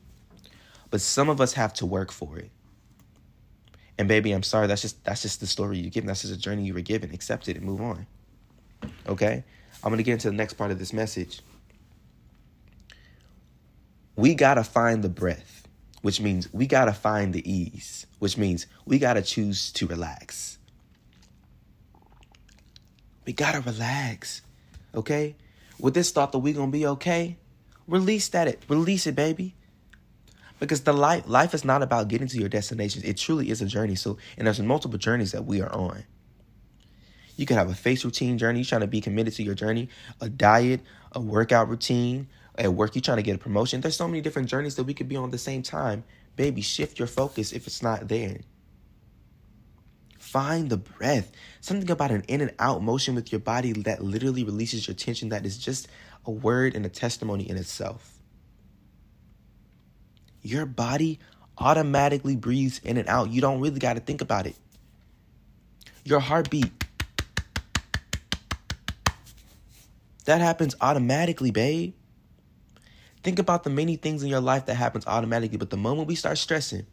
But 0.91 1.01
some 1.01 1.29
of 1.29 1.41
us 1.41 1.53
have 1.53 1.73
to 1.75 1.87
work 1.87 2.11
for 2.11 2.39
it. 2.39 2.51
And 4.01 4.09
baby, 4.09 4.33
I'm 4.33 4.43
sorry. 4.43 4.67
That's 4.67 4.81
just 4.81 5.05
that's 5.05 5.21
just 5.21 5.41
the 5.41 5.47
story 5.47 5.77
you're 5.77 5.91
given. 5.91 6.07
That's 6.07 6.23
just 6.23 6.33
a 6.33 6.39
journey 6.39 6.65
you 6.65 6.73
were 6.73 6.81
given. 6.81 7.13
Accept 7.13 7.51
it 7.51 7.57
and 7.57 7.67
move 7.67 7.83
on. 7.83 8.07
Okay? 9.07 9.45
I'm 9.85 9.93
gonna 9.93 10.03
get 10.03 10.15
into 10.15 10.31
the 10.31 10.37
next 10.37 10.55
part 10.55 10.71
of 10.71 10.79
this 10.79 10.95
message. 10.95 11.43
We 14.17 14.35
gotta 14.35 14.65
find 14.65 15.05
the 15.05 15.11
breath, 15.11 15.69
which 16.01 16.19
means 16.19 16.51
we 16.51 16.67
gotta 16.67 16.95
find 16.95 17.35
the 17.35 17.47
ease, 17.47 18.07
which 18.21 18.39
means 18.39 18.67
we 18.87 18.99
gotta 18.99 19.21
choose 19.21 19.71
to 19.73 19.87
relax. 19.87 20.57
We 23.27 23.35
gotta 23.35 23.61
relax. 23.61 24.41
Okay? 24.95 25.37
With 25.79 25.93
this 25.93 26.11
thought 26.11 26.33
that 26.33 26.39
we 26.39 26.55
gonna 26.55 26.73
be 26.73 26.87
okay, 26.87 27.37
release 27.87 28.29
that 28.29 28.49
it. 28.49 28.63
Release 28.67 29.07
it, 29.07 29.15
baby. 29.15 29.57
Because 30.61 30.83
the 30.83 30.93
life 30.93 31.25
life 31.27 31.55
is 31.55 31.65
not 31.65 31.83
about 31.83 32.07
getting 32.07 32.29
to 32.29 32.39
your 32.39 32.49
destination. 32.49 33.03
It 33.05 33.17
truly 33.17 33.51
is 33.51 33.61
a 33.61 33.67
journey. 33.67 33.97
So 33.97 34.19
and 34.39 34.47
there's 34.47 34.61
multiple 34.61 34.99
journeys 34.99 35.33
that 35.33 35.45
we 35.45 35.61
are 35.61 35.73
on. 35.73 36.05
You 37.37 37.47
can 37.47 37.57
have 37.57 37.71
a 37.71 37.75
face 37.75 38.05
routine 38.05 38.39
journey, 38.39 38.61
you're 38.61 38.67
trying 38.67 38.83
to 38.83 38.87
be 38.87 39.01
committed 39.01 39.35
to 39.35 39.43
your 39.43 39.55
journey, 39.55 39.89
a 40.21 40.29
diet, 40.29 40.83
a 41.13 41.21
workout 41.21 41.69
routine, 41.69 42.29
at 42.61 42.75
work, 42.75 42.95
you're 42.95 43.03
trying 43.03 43.17
to 43.17 43.23
get 43.23 43.37
a 43.37 43.39
promotion. 43.39 43.81
There's 43.81 43.97
so 43.97 44.07
many 44.07 44.21
different 44.21 44.49
journeys 44.49 44.75
that 44.77 44.85
we 44.85 44.95
could 44.95 45.09
be 45.09 45.17
on 45.17 45.27
at 45.27 45.31
the 45.31 45.39
same 45.39 45.63
time. 45.63 46.05
Baby, 46.37 46.61
shift 46.61 46.99
your 46.99 47.09
focus 47.09 47.53
if 47.53 47.67
it's 47.67 47.83
not 47.83 48.09
there. 48.09 48.41
Find 50.19 50.69
the 50.69 50.77
breath. 50.77 51.33
Something 51.61 51.91
about 51.91 52.11
an 52.11 52.23
in 52.29 52.41
and 52.41 52.53
out 52.59 52.83
motion 52.83 53.15
with 53.15 53.33
your 53.33 53.41
body 53.41 53.73
that 53.73 54.03
literally 54.03 54.45
releases 54.45 54.87
your 54.87 54.95
tension 54.95 55.31
that 55.31 55.47
is 55.47 55.59
just 55.59 55.89
a 56.25 56.31
word 56.31 56.77
and 56.77 56.85
a 56.85 56.89
testimony 56.89 57.49
in 57.49 57.57
itself. 57.57 58.20
Your 60.43 60.67
body 60.67 61.19
automatically 61.59 62.37
breathes 62.37 62.81
in 62.83 62.97
and 62.97 63.09
out. 63.09 63.31
You 63.31 63.41
don't 63.41 63.61
really 63.61 63.79
got 63.79 63.95
to 63.95 64.01
think 64.01 64.21
about 64.21 64.47
it. 64.47 64.57
Your 66.05 66.21
heartbeat. 66.21 66.73
That 70.25 70.41
happens 70.41 70.75
automatically, 70.81 71.51
babe. 71.51 71.95
Think 73.23 73.39
about 73.39 73.65
the 73.65 73.71
many 73.71 73.97
things 73.97 74.23
in 74.23 74.29
your 74.29 74.41
life 74.41 74.67
that 74.67 74.77
happens 74.77 75.07
automatically, 75.07 75.59
but 75.59 75.71
the 75.71 75.77
moment 75.77 76.09
we 76.09 76.15
start 76.15 76.39
stressing, 76.39 76.87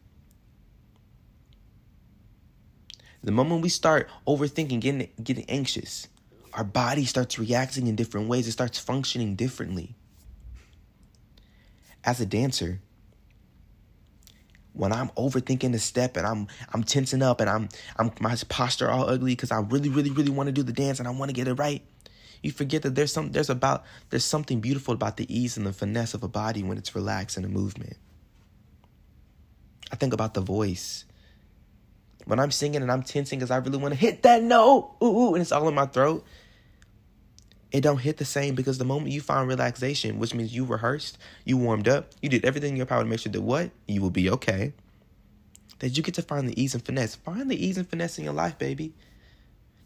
the 3.24 3.32
moment 3.32 3.62
we 3.62 3.70
start 3.70 4.10
overthinking, 4.28 4.82
getting 4.82 5.10
getting 5.24 5.50
anxious, 5.50 6.08
our 6.54 6.64
body 6.64 7.06
starts 7.06 7.40
reacting 7.40 7.88
in 7.88 7.96
different 7.96 8.28
ways. 8.28 8.48
It 8.48 8.52
starts 8.52 8.78
functioning 8.78 9.36
differently. 9.36 9.96
As 12.04 12.20
a 12.20 12.26
dancer, 12.26 12.82
when 14.78 14.94
I'm 14.94 15.10
overthinking 15.10 15.72
the 15.72 15.80
step 15.80 16.18
and 16.18 16.26
I'm 16.26 16.48
I'm 16.74 16.84
tensing 16.84 17.24
up 17.24 17.42
and 17.42 17.50
I'm 17.50 17.70
I'm 17.98 18.12
my 18.20 18.36
posture 18.48 18.90
all 18.90 19.10
ugly 19.10 19.34
because 19.34 19.52
I 19.52 19.60
really 19.60 19.90
really 19.90 20.12
really 20.12 20.30
want 20.30 20.48
to 20.48 20.54
do 20.54 20.64
the 20.64 20.72
dance 20.72 21.00
and 21.00 21.08
I 21.08 21.12
want 21.12 21.30
to 21.30 21.34
get 21.34 21.48
it 21.48 21.56
right. 21.56 21.84
You 22.44 22.52
forget 22.52 22.84
that 22.84 22.94
there's 22.94 23.12
some 23.12 23.32
there's 23.32 23.50
about 23.50 23.84
there's 24.12 24.24
something 24.24 24.62
beautiful 24.62 24.94
about 24.94 25.18
the 25.18 25.26
ease 25.36 25.58
and 25.58 25.66
the 25.66 25.74
finesse 25.74 26.14
of 26.14 26.24
a 26.24 26.28
body 26.28 26.64
when 26.64 26.78
it's 26.78 26.96
relaxed 26.96 27.38
in 27.38 27.44
a 27.44 27.50
movement. 27.50 27.98
I 29.92 29.96
think 29.96 30.14
about 30.14 30.36
the 30.36 30.42
voice. 30.42 31.06
When 32.26 32.40
I'm 32.40 32.52
singing 32.52 32.82
and 32.82 32.92
I'm 32.92 33.04
tensing 33.04 33.40
because 33.40 33.52
I 33.52 33.58
really 33.58 33.78
want 33.78 33.94
to 33.94 34.00
hit 34.00 34.24
that 34.24 34.44
note, 34.44 34.96
ooh, 35.02 35.34
and 35.34 35.42
it's 35.42 35.54
all 35.54 35.68
in 35.70 35.74
my 35.74 35.86
throat. 35.86 36.26
It 37.72 37.82
don't 37.82 37.98
hit 37.98 38.18
the 38.18 38.26
same 38.26 38.56
because 38.56 38.78
the 38.78 38.86
moment 38.86 39.12
you 39.12 39.20
find 39.20 39.48
relaxation, 39.48 40.20
which 40.20 40.34
means 40.34 40.56
you 40.56 40.64
rehearsed, 40.64 41.18
you 41.44 41.58
warmed 41.58 41.88
up, 41.88 42.12
you 42.22 42.30
did 42.30 42.46
everything 42.46 42.72
in 42.72 42.78
your 42.78 42.86
power 42.86 43.04
to 43.04 43.10
make 43.10 43.20
sure 43.20 43.32
that 43.32 43.42
what 43.42 43.72
you 43.88 44.02
will 44.02 44.10
be 44.10 44.30
okay. 44.30 44.74
That 45.80 45.98
you 45.98 46.02
get 46.02 46.16
to 46.16 46.22
find 46.22 46.48
the 46.48 46.60
ease 46.62 46.74
and 46.74 46.84
finesse. 46.84 47.16
Find 47.16 47.52
the 47.52 47.66
ease 47.66 47.78
and 47.78 47.88
finesse 47.88 48.18
in 48.18 48.24
your 48.24 48.34
life, 48.34 48.58
baby. 48.58 48.94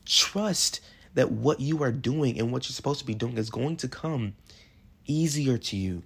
Trust 0.06 0.80
that 1.16 1.32
what 1.32 1.60
you 1.60 1.84
are 1.84 1.92
doing 1.92 2.40
and 2.40 2.52
what 2.52 2.70
you're 2.70 2.74
supposed 2.74 3.00
to 3.00 3.06
be 3.06 3.16
doing 3.16 3.38
is 3.38 3.50
going 3.50 3.78
to 3.78 3.88
come 3.88 4.36
easier 5.06 5.58
to 5.58 5.76
you. 5.76 6.04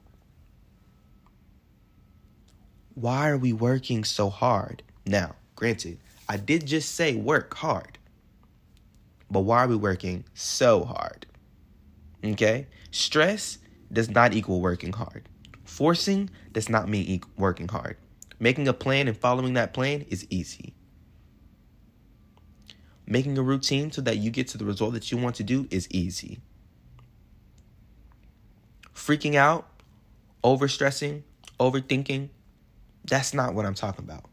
Why 2.96 3.29
are 3.29 3.38
we 3.38 3.51
working 3.51 4.05
so 4.05 4.29
hard? 4.29 4.82
Now, 5.05 5.36
granted, 5.55 6.00
I 6.27 6.38
did 6.38 6.65
just 6.65 6.96
say 6.96 7.15
work 7.15 7.53
hard. 7.55 7.98
But 9.29 9.41
why 9.41 9.65
are 9.65 9.67
we 9.67 9.75
working 9.75 10.24
so 10.34 10.86
hard? 10.86 11.25
Okay? 12.34 12.67
Stress 12.91 13.60
does 13.91 14.10
not 14.10 14.34
equal 14.34 14.62
working 14.62 14.94
hard. 14.94 15.29
Forcing 15.63 16.29
does 16.51 16.70
not 16.70 16.88
mean 16.88 17.22
working 17.38 17.67
hard. 17.67 17.98
Making 18.39 18.67
a 18.67 18.74
plan 18.74 19.08
and 19.08 19.17
following 19.17 19.53
that 19.53 19.74
plan 19.74 20.05
is 20.10 20.25
easy. 20.29 20.74
Making 23.08 23.38
a 23.38 23.44
routine 23.44 23.91
so 23.91 24.01
that 24.01 24.17
you 24.17 24.32
get 24.32 24.48
to 24.50 24.58
the 24.58 24.65
result 24.65 24.94
that 24.94 25.12
you 25.12 25.17
want 25.17 25.36
to 25.36 25.44
do 25.44 25.67
is 25.70 25.88
easy. 25.91 26.39
Freaking 28.94 29.36
out, 29.36 29.67
overstressing, 30.44 31.24
overthinking, 31.60 32.29
that's 33.03 33.34
not 33.34 33.53
what 33.53 33.65
I'm 33.65 33.75
talking 33.75 34.03
about. 34.03 34.25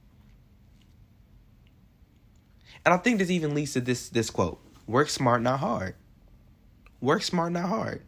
And 2.85 2.95
I 2.95 2.97
think 2.97 3.19
this 3.19 3.31
even 3.31 3.55
leads 3.55 3.75
to 3.75 3.81
this 3.81 4.09
this 4.09 4.31
quote. 4.31 4.61
Work 4.87 5.09
smart, 5.09 5.43
not 5.43 5.61
hard. 5.61 5.95
Work 7.03 7.25
smart, 7.25 7.53
not 7.53 7.69
hard. 7.69 8.01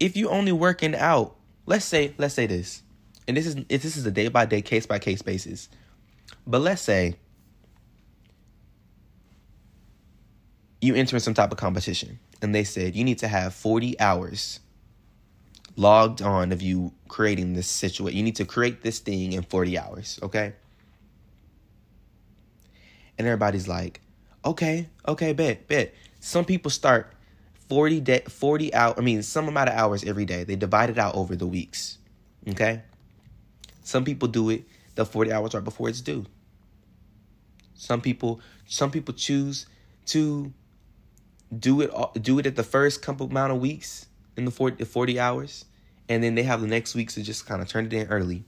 If 0.00 0.16
you 0.16 0.30
only 0.30 0.50
working 0.50 0.96
out, 0.96 1.36
let's 1.66 1.84
say, 1.84 2.14
let's 2.16 2.34
say 2.34 2.46
this. 2.46 2.82
And 3.28 3.36
this 3.36 3.46
is 3.46 3.54
this 3.68 3.96
is 3.96 4.04
a 4.06 4.10
day 4.10 4.28
by 4.28 4.46
day, 4.46 4.62
case 4.62 4.86
by 4.86 4.98
case 4.98 5.20
basis. 5.22 5.68
But 6.46 6.62
let's 6.62 6.80
say 6.80 7.16
you 10.80 10.94
enter 10.94 11.16
in 11.16 11.20
some 11.20 11.34
type 11.34 11.52
of 11.52 11.58
competition 11.58 12.18
and 12.40 12.54
they 12.54 12.64
said 12.64 12.96
you 12.96 13.04
need 13.04 13.18
to 13.18 13.28
have 13.28 13.54
40 13.54 14.00
hours 14.00 14.60
logged 15.76 16.22
on 16.22 16.50
of 16.50 16.62
you 16.62 16.92
creating 17.08 17.52
this 17.52 17.68
situation. 17.68 18.16
You 18.16 18.22
need 18.22 18.36
to 18.36 18.46
create 18.46 18.82
this 18.82 19.00
thing 19.00 19.32
in 19.32 19.42
40 19.42 19.78
hours, 19.78 20.18
okay? 20.22 20.54
And 23.18 23.26
everybody's 23.26 23.68
like, 23.68 24.00
okay, 24.44 24.88
okay, 25.06 25.32
bet, 25.32 25.68
bet. 25.68 25.94
Some 26.20 26.44
people 26.44 26.70
start 26.70 27.12
40 27.68 28.00
day 28.00 28.20
40 28.28 28.74
out 28.74 28.98
I 28.98 29.00
mean 29.00 29.22
some 29.22 29.48
amount 29.48 29.68
of 29.68 29.76
hours 29.76 30.04
every 30.04 30.24
day. 30.24 30.44
They 30.44 30.56
divide 30.56 30.90
it 30.90 30.98
out 30.98 31.14
over 31.14 31.36
the 31.36 31.46
weeks. 31.46 31.98
Okay? 32.48 32.82
Some 33.82 34.04
people 34.04 34.28
do 34.28 34.50
it 34.50 34.64
the 34.96 35.06
40 35.06 35.32
hours 35.32 35.54
right 35.54 35.64
before 35.64 35.88
it's 35.88 36.00
due. 36.00 36.26
Some 37.74 38.00
people 38.00 38.40
some 38.66 38.90
people 38.90 39.14
choose 39.14 39.66
to 40.06 40.52
do 41.56 41.80
it 41.80 41.90
do 42.22 42.38
it 42.38 42.46
at 42.46 42.56
the 42.56 42.62
first 42.62 43.02
couple 43.02 43.26
amount 43.26 43.52
of 43.52 43.60
weeks 43.60 44.06
in 44.36 44.44
the 44.44 44.50
40, 44.50 44.84
40 44.84 45.20
hours 45.20 45.64
and 46.08 46.22
then 46.22 46.34
they 46.34 46.42
have 46.42 46.60
the 46.60 46.66
next 46.66 46.94
weeks 46.94 47.14
to 47.14 47.22
just 47.22 47.46
kind 47.46 47.62
of 47.62 47.68
turn 47.68 47.86
it 47.86 47.92
in 47.92 48.06
early 48.08 48.44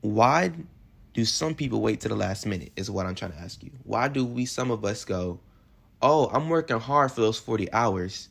why 0.00 0.52
do 1.16 1.24
some 1.24 1.54
people 1.54 1.80
wait 1.80 2.00
to 2.00 2.08
the 2.08 2.14
last 2.14 2.44
minute 2.44 2.70
is 2.76 2.90
what 2.90 3.06
i'm 3.06 3.14
trying 3.14 3.32
to 3.32 3.38
ask 3.38 3.62
you 3.62 3.70
why 3.84 4.06
do 4.06 4.24
we 4.24 4.44
some 4.44 4.70
of 4.70 4.84
us 4.84 5.04
go 5.04 5.40
oh 6.02 6.28
i'm 6.28 6.48
working 6.50 6.78
hard 6.78 7.10
for 7.10 7.22
those 7.22 7.38
40 7.38 7.72
hours 7.72 8.28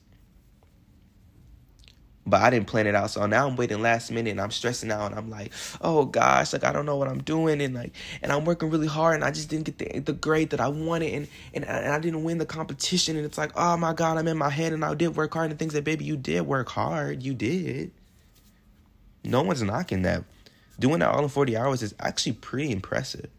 but 2.28 2.42
I 2.42 2.50
didn't 2.50 2.68
plan 2.68 2.88
it 2.88 2.96
out. 2.96 3.12
So 3.12 3.26
now 3.28 3.48
I'm 3.48 3.56
waiting 3.56 3.82
last 3.82 4.12
minute 4.12 4.32
and 4.32 4.42
I'm 4.42 4.50
stressing 4.50 4.92
out 4.92 5.12
and 5.12 5.16
I'm 5.16 5.30
like, 5.30 5.54
oh 5.82 6.06
gosh, 6.06 6.54
like 6.54 6.64
I 6.64 6.72
don't 6.72 6.86
know 6.86 6.96
what 6.96 7.08
I'm 7.08 7.22
doing 7.22 7.62
and 7.62 7.76
like 7.76 7.94
and 8.22 8.32
I'm 8.32 8.46
working 8.46 8.70
really 8.70 8.88
hard 8.88 9.16
and 9.16 9.24
I 9.24 9.32
just 9.32 9.50
didn't 9.50 9.66
get 9.66 9.78
the 9.78 10.00
the 10.00 10.14
grade 10.14 10.50
that 10.50 10.60
I 10.60 10.68
wanted 10.68 11.14
and 11.14 11.28
and, 11.54 11.66
and 11.66 11.88
I 11.88 12.00
didn't 12.00 12.24
win 12.24 12.40
the 12.40 12.46
competition 12.46 13.16
and 13.16 13.26
it's 13.26 13.38
like, 13.38 13.52
oh 13.56 13.78
my 13.78 13.94
god, 13.94 14.18
I'm 14.18 14.28
in 14.28 14.38
my 14.38 14.50
head 14.50 14.74
and 14.74 14.84
I 14.84 14.94
did 14.96 15.16
work 15.16 15.34
hard 15.34 15.52
and 15.52 15.60
things 15.60 15.74
that 15.74 15.84
baby 15.84 16.06
you 16.06 16.18
did 16.18 16.42
work 16.42 16.70
hard. 16.70 17.22
You 17.22 17.36
did. 17.36 17.92
No 19.24 19.44
one's 19.44 19.62
knocking 19.62 20.02
that. 20.04 20.24
Doing 20.80 21.00
that 21.00 21.10
all 21.10 21.24
in 21.24 21.30
40 21.30 21.56
hours 21.56 21.82
is 21.82 21.96
actually 22.00 22.34
pretty 22.34 22.72
impressive. 22.72 23.30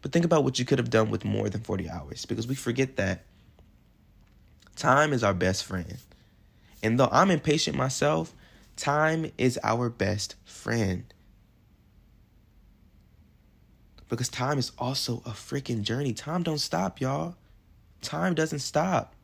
But 0.00 0.12
think 0.12 0.24
about 0.24 0.44
what 0.44 0.58
you 0.58 0.64
could 0.64 0.78
have 0.78 0.90
done 0.90 1.10
with 1.10 1.24
more 1.24 1.48
than 1.48 1.60
40 1.60 1.90
hours 1.90 2.24
because 2.24 2.46
we 2.46 2.54
forget 2.54 2.96
that 2.96 3.24
time 4.76 5.12
is 5.12 5.24
our 5.24 5.34
best 5.34 5.64
friend. 5.64 5.98
And 6.82 6.98
though 6.98 7.08
I'm 7.10 7.30
impatient 7.30 7.76
myself, 7.76 8.32
time 8.76 9.32
is 9.36 9.58
our 9.64 9.88
best 9.88 10.36
friend. 10.44 11.12
Because 14.08 14.28
time 14.28 14.58
is 14.58 14.72
also 14.78 15.18
a 15.26 15.30
freaking 15.30 15.82
journey. 15.82 16.12
Time 16.12 16.42
don't 16.42 16.58
stop, 16.58 17.00
y'all. 17.00 17.34
Time 18.00 18.34
doesn't 18.34 18.60
stop. 18.60 19.14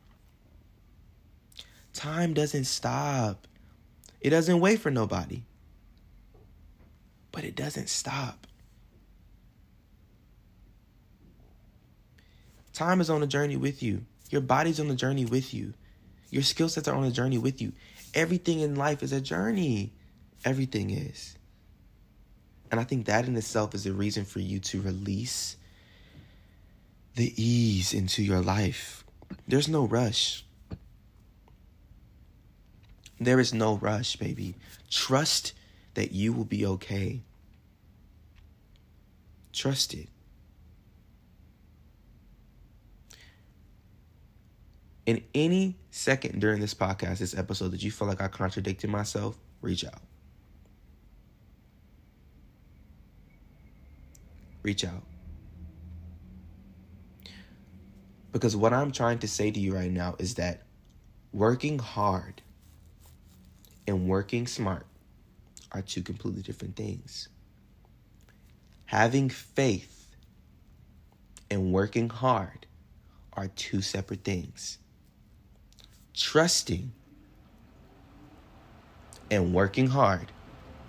Time 1.93 2.33
doesn't 2.33 2.65
stop. 2.65 3.47
It 4.19 4.31
doesn't 4.31 4.59
wait 4.59 4.79
for 4.79 4.91
nobody. 4.91 5.43
But 7.35 7.43
it 7.43 7.53
doesn't 7.55 7.89
stop. 7.89 8.47
Time 12.71 13.01
is 13.01 13.09
on 13.09 13.21
a 13.21 13.27
journey 13.27 13.57
with 13.57 13.83
you. 13.83 14.05
Your 14.29 14.39
body's 14.39 14.79
on 14.79 14.87
the 14.87 14.95
journey 14.95 15.25
with 15.25 15.53
you. 15.53 15.73
Your 16.31 16.43
skill 16.43 16.69
sets 16.69 16.87
are 16.87 16.95
on 16.95 17.03
a 17.03 17.11
journey 17.11 17.37
with 17.37 17.61
you. 17.61 17.73
Everything 18.13 18.61
in 18.61 18.75
life 18.75 19.03
is 19.03 19.11
a 19.11 19.19
journey. 19.19 19.91
Everything 20.45 20.89
is. 20.91 21.37
And 22.71 22.79
I 22.79 22.85
think 22.85 23.05
that 23.05 23.27
in 23.27 23.35
itself 23.35 23.75
is 23.75 23.85
a 23.85 23.91
reason 23.91 24.23
for 24.23 24.39
you 24.39 24.59
to 24.61 24.81
release 24.81 25.57
the 27.15 27.33
ease 27.35 27.93
into 27.93 28.23
your 28.23 28.41
life. 28.41 29.03
There's 29.45 29.67
no 29.67 29.85
rush. 29.85 30.45
There 33.19 33.41
is 33.41 33.53
no 33.53 33.75
rush, 33.75 34.15
baby. 34.15 34.55
Trust 34.89 35.53
that 35.95 36.11
you 36.11 36.31
will 36.31 36.45
be 36.45 36.65
okay. 36.65 37.21
Trust 39.51 39.93
it. 39.93 40.09
In 45.05 45.23
any 45.33 45.77
second 45.91 46.39
during 46.39 46.59
this 46.59 46.73
podcast, 46.73 47.19
this 47.19 47.37
episode, 47.37 47.71
that 47.71 47.83
you 47.83 47.91
feel 47.91 48.07
like 48.07 48.21
I 48.21 48.27
contradicted 48.27 48.89
myself, 48.89 49.37
reach 49.61 49.85
out. 49.85 50.01
Reach 54.63 54.83
out. 54.83 55.03
Because 58.31 58.55
what 58.55 58.73
I'm 58.73 58.91
trying 58.91 59.19
to 59.19 59.27
say 59.27 59.51
to 59.51 59.59
you 59.59 59.75
right 59.75 59.91
now 59.91 60.15
is 60.19 60.35
that 60.35 60.63
working 61.31 61.79
hard 61.79 62.41
and 63.87 64.09
working 64.09 64.47
smart 64.47 64.85
are 65.71 65.81
two 65.81 66.01
completely 66.01 66.41
different 66.41 66.75
things. 66.75 67.29
Having 68.85 69.29
faith 69.29 70.15
and 71.49 71.71
working 71.71 72.09
hard 72.09 72.65
are 73.33 73.47
two 73.47 73.81
separate 73.81 74.23
things. 74.23 74.77
Trusting 76.13 76.91
and 79.29 79.53
working 79.53 79.87
hard 79.87 80.31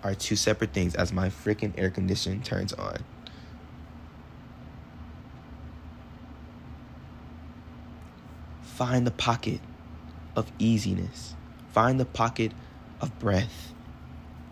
are 0.03 0.15
two 0.15 0.37
separate 0.37 0.73
things 0.73 0.95
as 0.95 1.13
my 1.13 1.29
freaking 1.29 1.73
air 1.77 1.91
condition 1.91 2.43
turns 2.43 2.73
on. 2.73 2.99
Find 8.61 9.07
the 9.07 9.11
pocket 9.11 9.61
of 10.37 10.53
easiness. 10.59 11.35
Find 11.73 11.99
the 11.99 12.05
pocket 12.05 12.53
of 13.01 13.19
breath. 13.19 13.73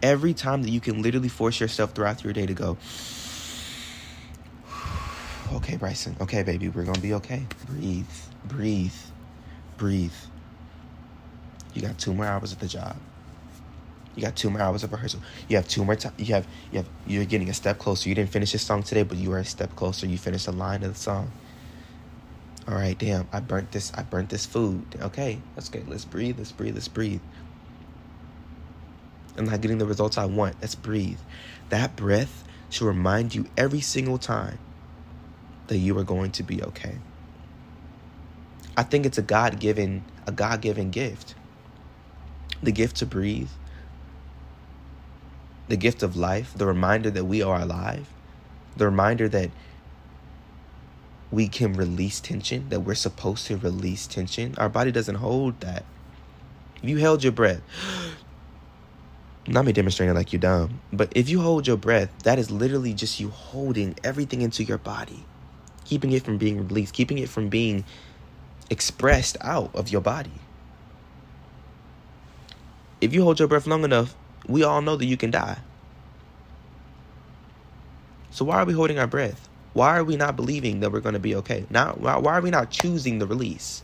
Every 0.05 0.35
time 0.35 0.61
that 0.65 0.69
you 0.69 0.81
can 0.81 1.01
literally 1.01 1.31
force 1.31 1.59
yourself 1.59 1.93
throughout 1.93 2.23
your 2.23 2.35
day 2.35 2.45
to 2.45 2.53
go, 2.53 2.77
okay, 5.55 5.77
Bryson, 5.79 6.15
okay, 6.21 6.43
baby, 6.43 6.69
we're 6.69 6.85
gonna 6.85 7.01
be 7.01 7.15
okay. 7.15 7.47
Breathe, 7.67 8.05
breathe, 8.45 8.93
breathe. 9.79 10.13
You 11.73 11.81
got 11.81 11.97
two 11.99 12.13
more 12.13 12.27
hours 12.27 12.53
at 12.53 12.61
the 12.61 12.69
job. 12.69 12.97
You 14.15 14.23
got 14.23 14.37
two 14.37 14.51
more 14.51 14.61
hours 14.61 14.85
of 14.85 14.93
rehearsal. 14.93 15.21
You 15.49 15.57
have 15.57 15.67
two 15.67 15.83
more 15.87 15.97
time. 15.97 16.13
You 16.19 16.35
have 16.35 16.47
you 16.71 16.81
have 16.81 16.89
you're 17.07 17.25
getting 17.25 17.49
a 17.49 17.55
step 17.55 17.79
closer. 17.79 18.11
You 18.11 18.15
didn't 18.15 18.31
finish 18.31 18.53
this 18.53 18.61
song 18.61 18.83
today, 18.83 19.05
but 19.05 19.17
you 19.17 19.33
are 19.33 19.39
a 19.39 19.45
step 19.47 19.75
closer. 19.75 20.07
You 20.07 20.19
finished 20.19 20.49
a 20.49 20.53
line 20.53 20.83
of 20.83 20.93
the 20.93 21.01
song. 21.01 21.33
All 22.69 22.75
right, 22.75 22.99
damn, 22.99 23.27
I 23.33 23.41
burnt 23.41 23.73
this. 23.73 23.91
I 23.95 24.03
burnt 24.03 24.29
this 24.29 24.45
food. 24.45 24.85
Okay, 25.01 25.41
let's 25.57 25.71
get. 25.71 25.89
Let's 25.89 26.05
breathe. 26.05 26.37
Let's 26.37 26.53
breathe. 26.53 26.75
Let's 26.75 26.89
breathe. 26.89 27.23
I'm 29.37 29.47
not 29.47 29.61
getting 29.61 29.79
the 29.79 29.87
results 29.87 30.17
I 30.17 30.27
want. 30.27 30.57
Let's 30.61 30.75
breathe. 30.75 31.19
That 31.71 31.97
breath 31.97 32.45
should 32.71 32.87
remind 32.87 33.35
you 33.35 33.47
every 33.57 33.81
single 33.81 34.19
time 34.19 34.59
that 35.67 35.79
you 35.79 35.97
are 35.99 36.05
going 36.05 36.31
to 36.33 36.43
be 36.43 36.63
okay. 36.63 36.99
I 38.77 38.83
think 38.83 39.07
it's 39.07 39.19
a 39.19 39.23
God 39.23 39.61
given 39.61 40.05
a 40.27 40.33
God 40.33 40.61
given 40.61 40.91
gift. 40.91 41.35
The 42.63 42.73
gift 42.73 42.97
to 42.97 43.07
breathe, 43.07 43.51
the 45.69 45.77
gift 45.77 46.03
of 46.03 46.17
life, 46.17 46.55
the 46.57 46.67
reminder 46.67 47.11
that 47.11 47.25
we 47.25 47.43
are 47.43 47.61
alive, 47.61 48.09
the 48.77 48.87
reminder 48.87 49.29
that 49.29 49.51
we 51.31 51.49
can 51.49 51.75
release 51.75 52.21
tension, 52.21 52.69
that 52.69 52.81
we're 52.81 52.95
supposed 52.95 53.47
to 53.49 53.57
release 53.57 54.07
tension. 54.07 54.55
Our 54.57 54.69
body 54.69 54.93
doesn't 54.93 55.17
hold 55.17 55.61
that. 55.61 55.85
If 56.83 56.89
you 56.89 56.99
held 56.99 57.23
your 57.23 57.33
breath, 57.33 57.61
not 59.47 59.65
me 59.65 59.73
demonstrating 59.73 60.15
like 60.15 60.33
you're 60.33 60.41
dumb, 60.41 60.81
but 60.93 61.13
if 61.15 61.29
you 61.29 61.41
hold 61.41 61.67
your 61.67 61.77
breath, 61.77 62.11
that 62.23 62.39
is 62.39 62.51
literally 62.51 62.95
just 62.95 63.21
you 63.21 63.29
holding 63.29 63.95
everything 64.03 64.41
into 64.41 64.65
your 64.65 64.79
body, 64.79 65.25
keeping 65.85 66.13
it 66.13 66.25
from 66.25 66.39
being 66.39 66.67
released, 66.67 66.95
keeping 66.95 67.19
it 67.19 67.29
from 67.29 67.49
being 67.49 67.85
expressed 68.71 69.37
out 69.43 69.71
of 69.75 69.91
your 69.91 70.01
body. 70.01 70.33
If 73.01 73.13
you 73.13 73.23
hold 73.23 73.39
your 73.39 73.49
breath 73.49 73.67
long 73.67 73.85
enough, 73.85 74.15
we 74.49 74.63
all 74.63 74.81
know 74.81 74.97
that 74.97 75.05
you 75.05 75.17
can 75.17 75.31
die. 75.31 75.59
So 78.31 78.47
why 78.47 78.57
are 78.57 78.65
we 78.65 78.73
holding 78.73 78.99
our 78.99 79.07
breath? 79.07 79.49
Why 79.75 79.97
are 79.99 80.05
we 80.05 80.17
not 80.17 80.37
believing 80.37 80.81
that 80.81 80.91
we're 80.91 81.01
going 81.01 81.15
to 81.15 81.19
be 81.19 81.35
okay? 81.37 81.67
Now, 81.69 81.95
why 81.95 82.33
are 82.33 82.41
we 82.41 82.51
not 82.51 82.71
choosing 82.71 83.19
the 83.19 83.27
release? 83.27 83.83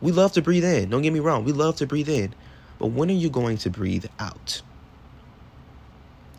We 0.00 0.10
love 0.10 0.32
to 0.32 0.42
breathe 0.42 0.64
in. 0.64 0.90
Don't 0.90 1.02
get 1.02 1.12
me 1.12 1.20
wrong. 1.20 1.44
We 1.44 1.52
love 1.52 1.76
to 1.76 1.86
breathe 1.86 2.08
in. 2.08 2.34
But 2.78 2.88
when 2.88 3.10
are 3.10 3.14
you 3.14 3.30
going 3.30 3.58
to 3.58 3.70
breathe 3.70 4.06
out? 4.18 4.62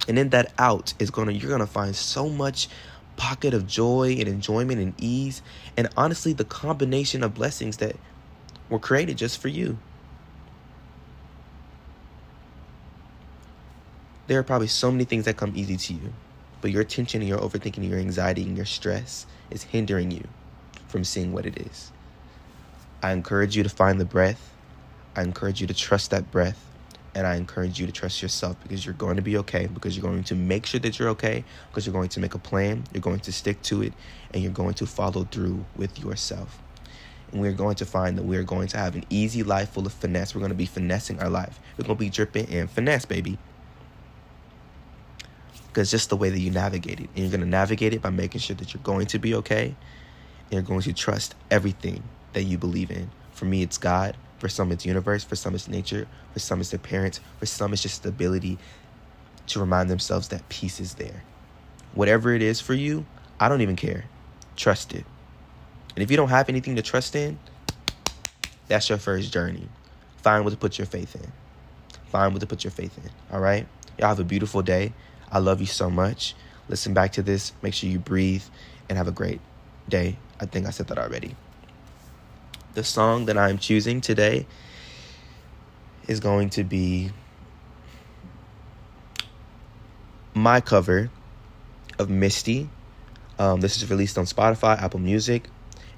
And 0.07 0.19
in 0.19 0.29
that 0.29 0.53
out 0.57 0.93
is 0.99 1.09
to 1.09 1.33
you're 1.33 1.57
to 1.57 1.67
find 1.67 1.95
so 1.95 2.29
much 2.29 2.67
pocket 3.15 3.53
of 3.53 3.67
joy 3.67 4.15
and 4.19 4.27
enjoyment 4.27 4.79
and 4.79 4.93
ease 4.97 5.41
and 5.77 5.87
honestly 5.95 6.33
the 6.33 6.43
combination 6.43 7.23
of 7.23 7.33
blessings 7.33 7.77
that 7.77 7.95
were 8.69 8.79
created 8.79 9.17
just 9.17 9.39
for 9.39 9.49
you. 9.49 9.77
There 14.27 14.39
are 14.39 14.43
probably 14.43 14.67
so 14.67 14.91
many 14.91 15.03
things 15.03 15.25
that 15.25 15.37
come 15.37 15.51
easy 15.55 15.77
to 15.77 15.93
you, 15.93 16.13
but 16.61 16.71
your 16.71 16.83
tension 16.83 17.21
and 17.21 17.29
your 17.29 17.39
overthinking 17.39 17.77
and 17.77 17.89
your 17.89 17.99
anxiety 17.99 18.43
and 18.43 18.55
your 18.55 18.65
stress 18.65 19.25
is 19.51 19.63
hindering 19.63 20.11
you 20.11 20.27
from 20.87 21.03
seeing 21.03 21.33
what 21.33 21.45
it 21.45 21.57
is. 21.57 21.91
I 23.01 23.11
encourage 23.11 23.57
you 23.57 23.63
to 23.63 23.69
find 23.69 23.99
the 23.99 24.05
breath. 24.05 24.53
I 25.15 25.23
encourage 25.23 25.59
you 25.59 25.67
to 25.67 25.73
trust 25.73 26.11
that 26.11 26.31
breath. 26.31 26.72
And 27.15 27.27
I 27.27 27.35
encourage 27.35 27.79
you 27.79 27.85
to 27.85 27.91
trust 27.91 28.21
yourself 28.21 28.57
because 28.63 28.85
you're 28.85 28.95
going 28.95 29.17
to 29.17 29.21
be 29.21 29.37
okay, 29.37 29.67
because 29.67 29.95
you're 29.95 30.09
going 30.09 30.23
to 30.25 30.35
make 30.35 30.65
sure 30.65 30.79
that 30.79 30.97
you're 30.97 31.09
okay, 31.09 31.43
because 31.69 31.85
you're 31.85 31.93
going 31.93 32.09
to 32.09 32.19
make 32.19 32.33
a 32.33 32.39
plan, 32.39 32.83
you're 32.91 33.01
going 33.01 33.19
to 33.19 33.31
stick 33.31 33.61
to 33.63 33.83
it, 33.83 33.93
and 34.33 34.41
you're 34.41 34.51
going 34.51 34.73
to 34.75 34.85
follow 34.85 35.23
through 35.25 35.63
with 35.75 35.99
yourself. 35.99 36.59
And 37.31 37.41
we're 37.41 37.51
going 37.51 37.75
to 37.75 37.85
find 37.85 38.17
that 38.17 38.23
we're 38.23 38.43
going 38.43 38.67
to 38.69 38.77
have 38.77 38.95
an 38.95 39.05
easy 39.09 39.43
life 39.43 39.71
full 39.71 39.85
of 39.85 39.93
finesse. 39.93 40.33
We're 40.33 40.39
going 40.39 40.49
to 40.49 40.55
be 40.55 40.65
finessing 40.65 41.19
our 41.19 41.29
life. 41.29 41.59
We're 41.77 41.85
going 41.85 41.97
to 41.97 41.99
be 41.99 42.09
dripping 42.09 42.47
in 42.49 42.67
finesse, 42.67 43.05
baby 43.05 43.37
because 45.73 45.89
just 45.89 46.09
the 46.09 46.15
way 46.15 46.29
that 46.29 46.39
you 46.39 46.51
navigate 46.51 46.99
it. 46.99 47.09
And 47.15 47.17
you're 47.17 47.31
going 47.31 47.41
to 47.41 47.47
navigate 47.47 47.93
it 47.93 48.01
by 48.01 48.11
making 48.11 48.41
sure 48.41 48.55
that 48.55 48.73
you're 48.73 48.83
going 48.83 49.07
to 49.07 49.17
be 49.17 49.33
okay. 49.35 49.65
And 49.65 50.51
you're 50.51 50.61
going 50.61 50.81
to 50.81 50.93
trust 50.93 51.33
everything 51.49 52.03
that 52.33 52.43
you 52.43 52.59
believe 52.59 52.91
in. 52.91 53.09
For 53.31 53.45
me, 53.45 53.63
it's 53.63 53.79
God. 53.79 54.15
For 54.43 54.49
some, 54.49 54.73
it's 54.73 54.85
universe. 54.85 55.23
For 55.23 55.37
some, 55.37 55.55
it's 55.55 55.69
nature. 55.69 56.05
For 56.33 56.39
some, 56.39 56.59
it's 56.59 56.71
their 56.71 56.77
parents. 56.77 57.21
For 57.39 57.45
some, 57.45 57.71
it's 57.71 57.81
just 57.81 58.03
the 58.03 58.09
ability 58.09 58.57
to 59.47 59.59
remind 59.61 59.89
themselves 59.89 60.27
that 60.27 60.49
peace 60.49 60.81
is 60.81 60.95
there. 60.95 61.23
Whatever 61.93 62.33
it 62.33 62.41
is 62.41 62.59
for 62.59 62.73
you, 62.73 63.05
I 63.39 63.47
don't 63.47 63.61
even 63.61 63.77
care. 63.77 64.03
Trust 64.57 64.93
it. 64.93 65.05
And 65.95 66.03
if 66.03 66.11
you 66.11 66.17
don't 66.17 66.27
have 66.27 66.49
anything 66.49 66.75
to 66.75 66.81
trust 66.81 67.15
in, 67.15 67.39
that's 68.67 68.89
your 68.89 68.97
first 68.97 69.31
journey. 69.31 69.69
Find 70.17 70.43
what 70.43 70.49
to 70.49 70.57
put 70.57 70.77
your 70.77 70.87
faith 70.87 71.15
in. 71.15 71.31
Find 72.09 72.33
what 72.33 72.41
to 72.41 72.45
put 72.45 72.65
your 72.65 72.71
faith 72.71 72.97
in. 72.97 73.09
All 73.31 73.39
right? 73.39 73.65
Y'all 73.97 74.09
have 74.09 74.19
a 74.19 74.25
beautiful 74.25 74.61
day. 74.61 74.91
I 75.31 75.39
love 75.39 75.61
you 75.61 75.67
so 75.67 75.89
much. 75.89 76.35
Listen 76.67 76.93
back 76.93 77.13
to 77.13 77.21
this. 77.21 77.53
Make 77.61 77.73
sure 77.73 77.89
you 77.89 77.97
breathe 77.97 78.43
and 78.89 78.97
have 78.97 79.07
a 79.07 79.13
great 79.13 79.39
day. 79.87 80.17
I 80.41 80.47
think 80.47 80.67
I 80.67 80.71
said 80.71 80.87
that 80.87 80.97
already. 80.97 81.37
The 82.73 82.83
song 82.83 83.25
that 83.25 83.37
I'm 83.37 83.59
choosing 83.59 84.01
today 84.01 84.47
is 86.07 86.19
going 86.19 86.49
to 86.51 86.63
be 86.63 87.11
my 90.33 90.59
cover 90.59 91.11
of 91.99 92.09
Misty. 92.09 92.67
Um, 93.37 93.61
this 93.61 93.77
is 93.77 93.87
released 93.91 94.17
on 94.17 94.25
Spotify, 94.25 94.81
Apple 94.81 94.99
Music, 94.99 95.49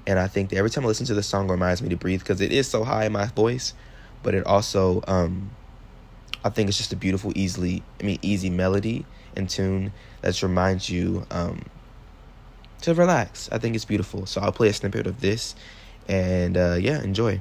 and 0.06 0.18
I 0.18 0.26
think 0.26 0.50
that 0.50 0.56
every 0.56 0.68
time 0.68 0.84
I 0.84 0.88
listen 0.88 1.06
to 1.06 1.14
this 1.14 1.26
song, 1.26 1.48
it 1.48 1.52
reminds 1.52 1.80
me 1.80 1.88
to 1.88 1.96
breathe 1.96 2.20
because 2.20 2.42
it 2.42 2.52
is 2.52 2.68
so 2.68 2.84
high 2.84 3.06
in 3.06 3.12
my 3.12 3.24
voice, 3.24 3.72
but 4.22 4.34
it 4.34 4.46
also, 4.46 5.02
um, 5.08 5.52
I 6.44 6.50
think 6.50 6.68
it's 6.68 6.76
just 6.76 6.92
a 6.92 6.96
beautiful, 6.96 7.32
easily, 7.34 7.82
I 7.98 8.04
mean, 8.04 8.18
easy 8.20 8.50
melody 8.50 9.06
and 9.34 9.48
tune 9.48 9.94
that 10.20 10.42
reminds 10.42 10.90
you 10.90 11.26
um, 11.30 11.64
to 12.82 12.92
relax. 12.92 13.48
I 13.50 13.56
think 13.56 13.74
it's 13.74 13.86
beautiful. 13.86 14.26
So 14.26 14.42
I'll 14.42 14.52
play 14.52 14.68
a 14.68 14.74
snippet 14.74 15.06
of 15.06 15.22
this 15.22 15.54
and 16.08 16.56
uh, 16.56 16.76
yeah, 16.80 17.02
enjoy. 17.02 17.40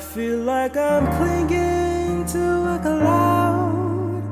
Feel 0.00 0.38
like 0.38 0.76
I'm 0.76 1.06
clinging 1.18 2.24
to 2.26 2.74
a 2.74 2.78
cloud. 2.80 4.22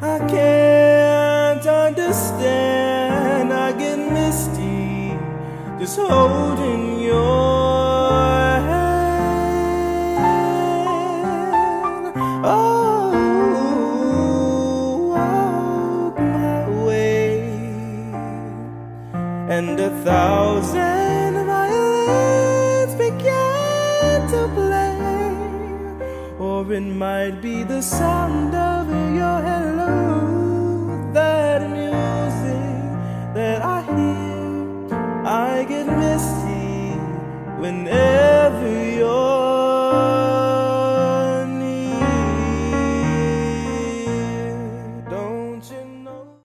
I 0.00 0.18
can't 0.28 1.66
understand. 1.66 3.52
I 3.52 3.72
get 3.72 3.98
misty 3.98 5.18
just 5.80 5.98
holding 5.98 7.00
your 7.00 8.12
hand. 8.70 9.26
Oh, 12.44 13.10
walk 15.10 16.18
my 16.18 16.68
way 16.86 17.40
and 19.48 19.80
a 19.80 19.90
thousand 20.04 20.95
or 26.68 26.72
it 26.72 26.80
might 26.80 27.40
be 27.40 27.62
the 27.62 27.80
sound 27.80 28.54
of 28.54 28.88
your 29.14 29.40
hello, 29.40 31.12
that 31.12 31.62
music 31.70 33.34
that 33.34 33.62
I 33.62 33.82
hear. 33.82 34.98
I 35.24 35.64
get 35.68 35.86
misty 35.86 36.98
whenever. 37.60 38.65